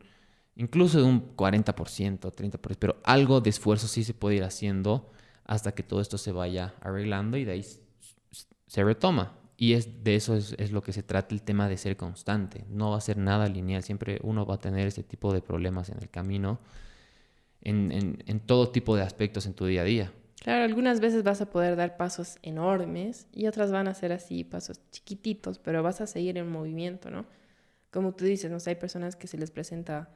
incluso 0.56 1.00
de 1.00 1.04
un 1.04 1.36
40%, 1.36 2.32
30%, 2.32 2.78
pero 2.80 2.96
algo 3.04 3.42
de 3.42 3.50
esfuerzo 3.50 3.90
sí 3.90 4.06
se 4.06 4.14
puede 4.14 4.38
ir 4.38 4.46
haciendo 4.46 5.12
hasta 5.44 5.74
que 5.74 5.84
todo 5.84 6.00
esto 6.00 6.18
se 6.18 6.32
vaya 6.32 6.76
arreglando 6.80 7.36
y 7.36 7.44
de 7.44 7.52
ahí 7.52 7.66
se 8.68 8.84
retoma. 8.86 9.34
Y 9.58 9.74
es, 9.74 10.04
de 10.04 10.16
eso 10.16 10.36
es, 10.36 10.56
es, 10.58 10.72
lo 10.72 10.82
que 10.82 10.92
se 10.92 11.04
trata 11.04 11.34
el 11.34 11.42
tema 11.42 11.70
de 11.70 11.78
ser 11.78 11.96
constante. 11.96 12.66
No 12.70 12.92
va 12.92 12.98
a 12.98 13.02
ser 13.02 13.18
nada 13.18 13.48
lineal. 13.48 13.84
Siempre 13.84 14.20
uno 14.24 14.46
va 14.46 14.56
a 14.56 14.60
tener 14.60 14.88
ese 14.88 15.04
tipo 15.04 15.34
de 15.34 15.42
problemas 15.42 15.90
en 15.90 15.98
el 16.02 16.10
camino, 16.10 16.60
en, 17.62 17.92
en, 17.92 18.24
en 18.26 18.40
todo 18.42 18.70
tipo 18.70 18.96
de 18.96 19.04
aspectos 19.04 19.46
en 19.46 19.54
tu 19.54 19.66
día 19.66 19.82
a 19.82 19.86
día. 19.86 20.12
Claro, 20.46 20.64
algunas 20.64 21.00
veces 21.00 21.24
vas 21.24 21.42
a 21.42 21.50
poder 21.50 21.76
dar 21.76 21.98
pasos 21.98 22.38
enormes 22.44 23.28
y 23.32 23.48
otras 23.48 23.72
van 23.72 23.88
a 23.88 23.94
ser 23.94 24.12
así, 24.12 24.44
pasos 24.44 24.80
chiquititos, 24.92 25.58
pero 25.58 25.82
vas 25.82 26.02
a 26.02 26.08
seguir 26.08 26.38
en 26.38 26.52
movimiento, 26.52 27.10
¿no? 27.10 27.26
Como 27.90 28.14
tú 28.14 28.26
dices, 28.26 28.52
¿no? 28.52 28.58
hay 28.64 28.76
personas 28.76 29.16
que 29.16 29.26
se 29.26 29.38
les 29.38 29.52
presenta 29.52 30.10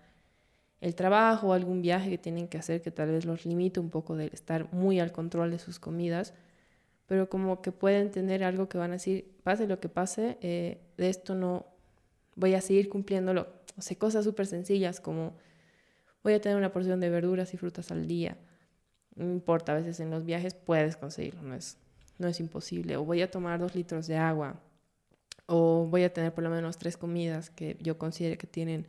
el 0.82 0.96
trabajo 0.96 1.48
o 1.48 1.54
algún 1.54 1.82
viaje 1.82 2.10
que 2.10 2.18
tienen 2.18 2.48
que 2.48 2.58
hacer 2.58 2.82
que 2.82 2.92
tal 2.92 3.10
vez 3.10 3.26
los 3.26 3.46
limite 3.46 3.80
un 3.80 3.90
poco 3.90 4.16
de 4.16 4.28
estar 4.28 4.72
muy 4.74 5.00
al 5.00 5.12
control 5.12 5.52
de 5.52 5.60
sus 5.60 5.80
comidas 5.80 6.34
pero 7.10 7.28
como 7.28 7.64
que 7.64 7.72
pueden 7.72 8.12
tener 8.12 8.44
algo 8.44 8.70
que 8.70 8.78
van 8.78 8.92
a 8.92 8.94
decir, 8.94 9.36
pase 9.42 9.66
lo 9.66 9.80
que 9.80 9.90
pase, 9.90 10.38
eh, 10.42 10.78
de 10.96 11.10
esto 11.10 11.34
no 11.34 11.66
voy 12.36 12.54
a 12.54 12.62
seguir 12.62 12.88
cumpliéndolo. 12.88 13.48
O 13.80 13.82
sea, 13.82 13.98
cosas 13.98 14.24
súper 14.24 14.46
sencillas 14.46 15.02
como 15.02 15.34
voy 16.24 16.34
a 16.34 16.40
tener 16.40 16.56
una 16.56 16.72
porción 16.72 17.00
de 17.00 17.10
verduras 17.10 17.52
y 17.56 17.58
frutas 17.58 17.90
al 17.90 18.06
día. 18.06 18.38
No 19.16 19.26
importa, 19.26 19.72
a 19.72 19.76
veces 19.76 20.00
en 20.00 20.12
los 20.12 20.24
viajes 20.24 20.54
puedes 20.54 20.98
conseguirlo, 20.98 21.42
no 21.42 21.56
es, 21.56 21.78
no 22.20 22.28
es 22.28 22.40
imposible. 22.40 22.96
O 22.96 23.04
voy 23.04 23.24
a 23.24 23.32
tomar 23.32 23.60
dos 23.60 23.74
litros 23.74 24.06
de 24.06 24.16
agua. 24.16 24.62
O 25.48 25.88
voy 25.90 26.04
a 26.04 26.14
tener 26.14 26.32
por 26.32 26.44
lo 26.44 26.52
menos 26.52 26.78
tres 26.78 26.96
comidas 26.96 27.50
que 27.50 27.76
yo 27.82 27.98
considere 27.98 28.38
que 28.38 28.46
tienen 28.46 28.86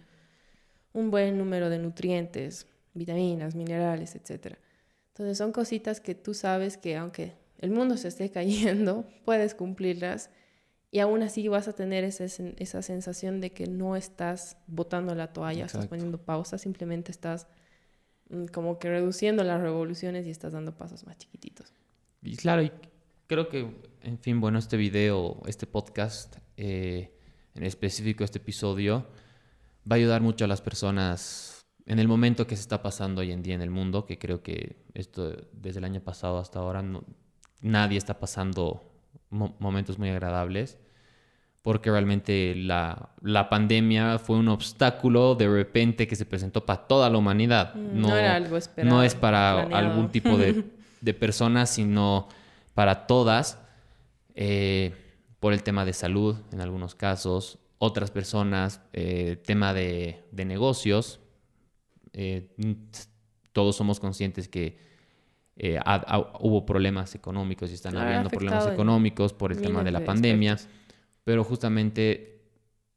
un 0.93 1.11
buen 1.11 1.39
número 1.39 1.71
de 1.71 1.79
nutrientes, 1.79 2.67
vitaminas, 2.93 3.55
minerales, 3.55 4.15
etc. 4.15 4.59
Entonces 5.15 5.39
son 5.39 5.53
cositas 5.53 6.03
que 6.03 6.15
tú 6.15 6.35
sabes 6.35 6.77
que 6.77 6.99
aunque 6.99 7.40
el 7.61 7.71
mundo 7.71 7.97
se 7.97 8.09
esté 8.09 8.31
cayendo, 8.31 9.07
puedes 9.25 9.55
cumplirlas 9.55 10.31
y 10.91 10.99
aún 10.99 11.23
así 11.23 11.47
vas 11.47 11.69
a 11.69 11.73
tener 11.73 12.03
esa, 12.03 12.25
esa 12.25 12.83
sensación 12.83 13.41
de 13.41 13.53
que 13.53 13.67
no 13.67 13.95
estás 13.95 14.57
botando 14.67 15.15
la 15.15 15.33
toalla, 15.33 15.67
estás 15.67 15.87
poniendo 15.87 16.19
pausa, 16.19 16.59
simplemente 16.59 17.13
estás 17.13 17.47
mm, 18.31 18.47
como 18.47 18.79
que 18.79 18.89
reduciendo 18.89 19.45
las 19.45 19.61
revoluciones 19.61 20.27
y 20.27 20.31
estás 20.31 20.53
dando 20.53 20.77
pasos 20.77 21.07
más 21.07 21.17
chiquititos. 21.17 21.73
Y 22.23 22.37
claro, 22.37 22.63
y 22.63 22.73
creo 23.29 23.49
que, 23.49 23.73
en 24.03 24.19
fin, 24.19 24.41
bueno, 24.41 24.59
este 24.59 24.77
video, 24.77 25.41
este 25.47 25.67
podcast, 25.67 26.39
eh, 26.57 27.15
en 27.55 27.63
específico 27.63 28.25
este 28.25 28.39
episodio, 28.39 29.07
va 29.91 29.95
a 29.95 29.99
ayudar 29.99 30.23
mucho 30.23 30.45
a 30.45 30.49
las 30.49 30.61
personas 30.61 31.67
en 31.87 31.99
el 31.99 32.09
momento 32.09 32.47
que 32.47 32.57
se 32.57 32.63
está 32.63 32.83
pasando 32.83 33.21
hoy 33.21 33.31
en 33.31 33.43
día 33.43 33.55
en 33.55 33.63
el 33.63 33.71
mundo, 33.71 34.07
que 34.07 34.19
creo 34.19 34.43
que 34.43 34.77
esto 34.95 35.37
desde 35.53 35.79
el 35.79 35.85
año 35.85 36.01
pasado 36.01 36.39
hasta 36.39 36.59
ahora 36.59 36.83
no, 36.83 37.05
nadie 37.61 37.99
está 37.99 38.19
pasando 38.19 38.85
momentos 39.31 39.99
muy 39.99 40.09
agradables 40.11 40.79
porque 41.63 41.91
realmente 41.91 42.55
la, 42.57 43.11
la, 43.21 43.51
pandemia 43.51 44.19
fue 44.19 44.37
un 44.37 44.49
obstáculo 44.49 45.35
de 45.35 45.49
repente 45.49 46.07
que 46.07 46.17
se 46.17 46.25
presentó 46.25 46.65
para 46.65 46.87
toda 46.87 47.11
la 47.11 47.19
humanidad. 47.19 47.75
Mm, 47.75 48.01
no, 48.01 48.17
era 48.17 48.35
algo 48.35 48.57
esperado. 48.57 48.97
No 48.97 49.03
es 49.03 49.15
para 49.15 49.61
algún 49.61 50.11
tipo 50.11 50.39
de, 50.39 50.65
de, 51.01 51.15
personas, 51.15 51.69
sino 51.71 52.29
para 52.75 53.07
todas, 53.07 53.59
eh, 54.35 54.95
por 55.39 55.53
el 55.53 55.63
tema 55.63 55.85
de 55.85 55.93
salud 55.93 56.37
en 56.51 56.63
algunos 56.63 56.95
casos, 56.95 57.59
otras 57.79 58.11
personas, 58.11 58.81
eh, 58.95 59.37
tema 59.45 59.75
de, 59.75 60.25
de 60.33 60.45
negocios. 60.47 61.21
Eh, 62.15 62.49
todos 63.53 63.77
somos 63.77 64.01
conscientes 64.01 64.49
que 64.49 64.79
eh, 65.57 65.79
hubo 66.41 66.65
problemas 66.65 67.15
económicos 67.15 67.71
y 67.71 67.75
están 67.75 67.97
habiendo 67.97 68.31
problemas 68.31 68.67
económicos 68.67 69.33
por 69.33 69.53
el 69.53 69.61
tema 69.61 69.83
de 69.85 69.91
la 69.91 70.05
pandemia, 70.05 70.57
pero 71.25 71.45
justamente, 71.45 72.43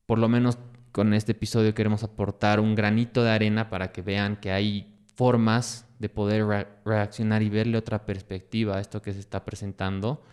por 0.05 0.19
lo 0.19 0.29
menos 0.29 0.57
con 0.91 1.13
este 1.13 1.33
episodio 1.33 1.73
queremos 1.73 2.03
aportar 2.03 2.59
un 2.59 2.75
granito 2.75 3.23
de 3.23 3.31
arena 3.31 3.69
para 3.69 3.91
que 3.91 4.01
vean 4.01 4.37
que 4.37 4.51
hay 4.51 4.95
formas 5.15 5.87
de 5.99 6.09
poder 6.09 6.67
reaccionar 6.85 7.41
y 7.41 7.49
verle 7.49 7.77
otra 7.77 8.05
perspectiva 8.05 8.77
a 8.77 8.79
esto 8.79 9.01
que 9.01 9.13
se 9.13 9.19
está 9.19 9.43
presentando 9.43 10.23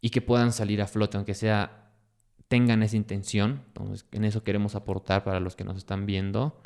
y 0.00 0.10
que 0.10 0.22
puedan 0.22 0.52
salir 0.52 0.82
a 0.82 0.86
flote, 0.86 1.16
aunque 1.16 1.34
sea 1.34 1.80
tengan 2.48 2.82
esa 2.82 2.96
intención. 2.96 3.62
Entonces, 3.68 4.06
en 4.10 4.24
eso 4.24 4.42
queremos 4.42 4.74
aportar 4.74 5.22
para 5.22 5.38
los 5.38 5.54
que 5.54 5.64
nos 5.64 5.76
están 5.76 6.04
viendo 6.04 6.60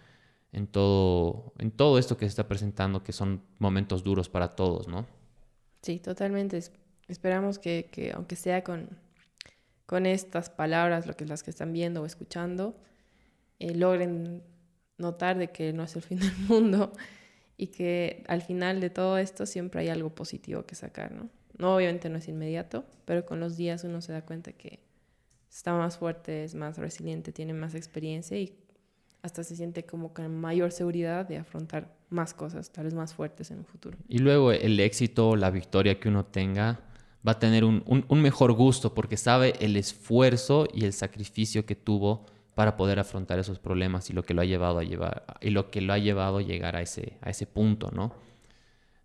en 0.54 0.66
todo, 0.66 1.52
en 1.58 1.70
todo 1.70 1.98
esto 1.98 2.16
que 2.16 2.24
se 2.26 2.30
está 2.30 2.48
presentando, 2.48 3.02
que 3.02 3.12
son 3.12 3.42
momentos 3.58 4.04
duros 4.04 4.28
para 4.28 4.54
todos, 4.54 4.88
¿no? 4.88 5.06
Sí, 5.82 5.98
totalmente. 5.98 6.60
Esperamos 7.08 7.58
que, 7.58 7.88
que 7.92 8.12
aunque 8.12 8.36
sea 8.36 8.64
con, 8.64 8.88
con 9.86 10.06
estas 10.06 10.50
palabras, 10.50 11.06
lo 11.06 11.14
que 11.14 11.26
las 11.26 11.42
que 11.42 11.50
están 11.50 11.72
viendo 11.72 12.02
o 12.02 12.06
escuchando, 12.06 12.76
eh, 13.58 13.74
logren 13.74 14.42
notar 14.96 15.36
de 15.36 15.50
que 15.50 15.72
no 15.72 15.82
es 15.82 15.96
el 15.96 16.02
fin 16.02 16.20
del 16.20 16.36
mundo 16.48 16.92
y 17.56 17.68
que 17.68 18.24
al 18.28 18.42
final 18.42 18.80
de 18.80 18.90
todo 18.90 19.18
esto 19.18 19.46
siempre 19.46 19.82
hay 19.82 19.88
algo 19.88 20.14
positivo 20.14 20.64
que 20.64 20.74
sacar, 20.74 21.12
¿no? 21.12 21.28
No, 21.56 21.76
obviamente 21.76 22.08
no 22.08 22.18
es 22.18 22.28
inmediato, 22.28 22.84
pero 23.04 23.24
con 23.24 23.38
los 23.38 23.56
días 23.56 23.84
uno 23.84 24.00
se 24.00 24.12
da 24.12 24.22
cuenta 24.22 24.52
que 24.52 24.80
está 25.48 25.72
más 25.74 25.98
fuerte, 25.98 26.42
es 26.42 26.54
más 26.54 26.78
resiliente, 26.78 27.32
tiene 27.32 27.52
más 27.52 27.76
experiencia 27.76 28.36
y 28.36 28.58
hasta 29.24 29.42
se 29.42 29.56
siente 29.56 29.84
como 29.84 30.12
con 30.12 30.38
mayor 30.38 30.70
seguridad 30.70 31.26
de 31.26 31.38
afrontar 31.38 31.90
más 32.10 32.34
cosas, 32.34 32.70
tal 32.70 32.84
vez 32.84 32.92
más 32.92 33.14
fuertes 33.14 33.50
en 33.50 33.60
un 33.60 33.64
futuro. 33.64 33.96
Y 34.06 34.18
luego 34.18 34.52
el 34.52 34.78
éxito, 34.78 35.34
la 35.34 35.50
victoria 35.50 35.98
que 35.98 36.10
uno 36.10 36.26
tenga, 36.26 36.80
va 37.26 37.32
a 37.32 37.38
tener 37.38 37.64
un, 37.64 37.82
un, 37.86 38.20
mejor 38.20 38.52
gusto 38.52 38.92
porque 38.94 39.16
sabe 39.16 39.54
el 39.60 39.78
esfuerzo 39.78 40.68
y 40.74 40.84
el 40.84 40.92
sacrificio 40.92 41.64
que 41.64 41.74
tuvo 41.74 42.26
para 42.54 42.76
poder 42.76 42.98
afrontar 42.98 43.38
esos 43.38 43.58
problemas 43.58 44.10
y 44.10 44.12
lo 44.12 44.24
que 44.24 44.34
lo 44.34 44.42
ha 44.42 44.44
llevado 44.44 44.78
a 44.78 44.84
llevar 44.84 45.24
y 45.40 45.48
lo 45.48 45.70
que 45.70 45.80
lo 45.80 45.94
ha 45.94 45.98
llevado 45.98 46.36
a 46.36 46.42
llegar 46.42 46.76
a 46.76 46.82
ese, 46.82 47.14
a 47.22 47.30
ese 47.30 47.46
punto, 47.46 47.90
¿no? 47.94 48.14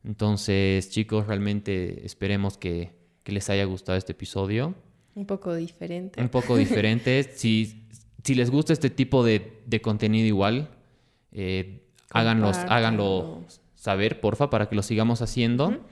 Entonces, 0.03 0.89
chicos, 0.89 1.27
realmente 1.27 2.05
esperemos 2.05 2.58
que, 2.58 2.91
que 3.23 3.32
les 3.32 3.49
haya 3.49 3.63
gustado 3.63 3.97
este 3.97 4.12
episodio. 4.12 4.75
Un 5.15 5.25
poco 5.25 5.55
diferente. 5.55 6.21
Un 6.21 6.27
poco 6.27 6.58
diferente. 6.58 7.23
si, 7.36 7.88
si 8.23 8.36
les 8.36 8.49
gusta 8.49 8.73
este 8.73 8.89
tipo 8.89 9.23
de, 9.23 9.62
de 9.65 9.82
contenido 9.82 10.27
igual, 10.27 10.69
eh, 11.32 11.86
háganlo 12.12 13.43
saber, 13.75 14.19
porfa, 14.19 14.49
para 14.49 14.67
que 14.67 14.75
lo 14.75 14.84
sigamos 14.84 15.21
haciendo. 15.21 15.86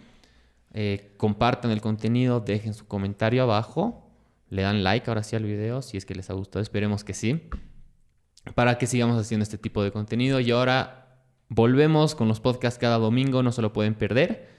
Eh, 0.74 1.14
compartan 1.18 1.72
el 1.72 1.82
contenido, 1.82 2.40
dejen 2.40 2.74
su 2.74 2.86
comentario 2.86 3.44
abajo, 3.44 4.12
le 4.50 4.62
dan 4.62 4.84
like 4.84 5.10
ahora 5.10 5.24
sí 5.24 5.36
al 5.36 5.44
video 5.44 5.82
si 5.82 5.98
es 5.98 6.06
que 6.06 6.14
les 6.14 6.30
ha 6.30 6.34
gustado, 6.34 6.62
esperemos 6.62 7.04
que 7.04 7.14
sí, 7.14 7.50
para 8.54 8.78
que 8.78 8.86
sigamos 8.86 9.20
haciendo 9.20 9.44
este 9.44 9.58
tipo 9.58 9.84
de 9.84 9.92
contenido. 9.92 10.40
Y 10.40 10.52
ahora 10.52 11.22
volvemos 11.50 12.16
con 12.16 12.28
los 12.28 12.40
podcasts 12.42 12.80
cada 12.80 12.98
domingo, 12.98 13.42
no 13.44 13.52
se 13.52 13.62
lo 13.62 13.74
pueden 13.74 13.96
perder, 13.96 14.50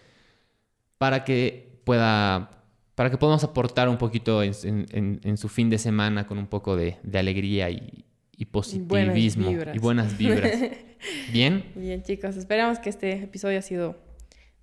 para 0.96 1.24
que 1.24 1.80
pueda 1.84 2.57
para 2.98 3.10
que 3.10 3.16
podamos 3.16 3.44
aportar 3.44 3.88
un 3.88 3.96
poquito 3.96 4.42
en, 4.42 5.36
su 5.36 5.48
fin 5.48 5.70
de 5.70 5.78
semana 5.78 6.26
con 6.26 6.36
un 6.36 6.48
poco 6.48 6.74
de, 6.74 6.96
alegría 7.14 7.70
y, 7.70 8.04
positivismo 8.50 9.52
y 9.72 9.78
buenas 9.78 10.18
vibras. 10.18 10.52
¿Bien? 11.32 11.64
Bien, 11.76 12.02
chicos. 12.02 12.36
Esperamos 12.36 12.80
que 12.80 12.90
este 12.90 13.12
episodio 13.22 13.60
ha 13.60 13.62
sido 13.62 13.96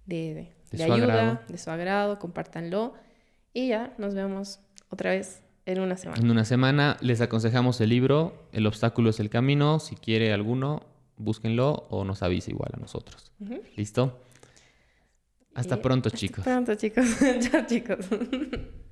de, 0.05 0.51
ayuda, 0.73 1.45
de 1.47 1.57
su 1.57 1.71
agrado. 1.71 2.19
Compártanlo. 2.19 2.93
Y 3.53 3.69
ya 3.69 3.93
nos 3.97 4.15
vemos 4.15 4.59
otra 4.89 5.11
vez 5.11 5.41
en 5.65 5.79
una 5.79 5.95
semana. 5.95 6.21
En 6.21 6.29
una 6.29 6.43
semana 6.43 6.97
les 6.99 7.21
aconsejamos 7.21 7.79
el 7.79 7.87
libro 7.87 8.49
El 8.51 8.67
obstáculo 8.67 9.11
es 9.11 9.21
el 9.21 9.29
camino. 9.29 9.79
Si 9.79 9.95
quiere 9.95 10.33
alguno, 10.33 10.83
búsquenlo 11.15 11.87
o 11.89 12.03
nos 12.03 12.21
avise 12.21 12.51
igual 12.51 12.71
a 12.73 12.81
nosotros. 12.81 13.31
¿Listo? 13.77 14.19
Hasta 15.55 15.81
pronto, 15.81 16.09
chicos. 16.09 16.39
Hasta 16.39 16.51
pronto, 16.51 16.75
chicos. 16.75 17.05
Chao, 17.39 17.65
chicos. 17.65 18.05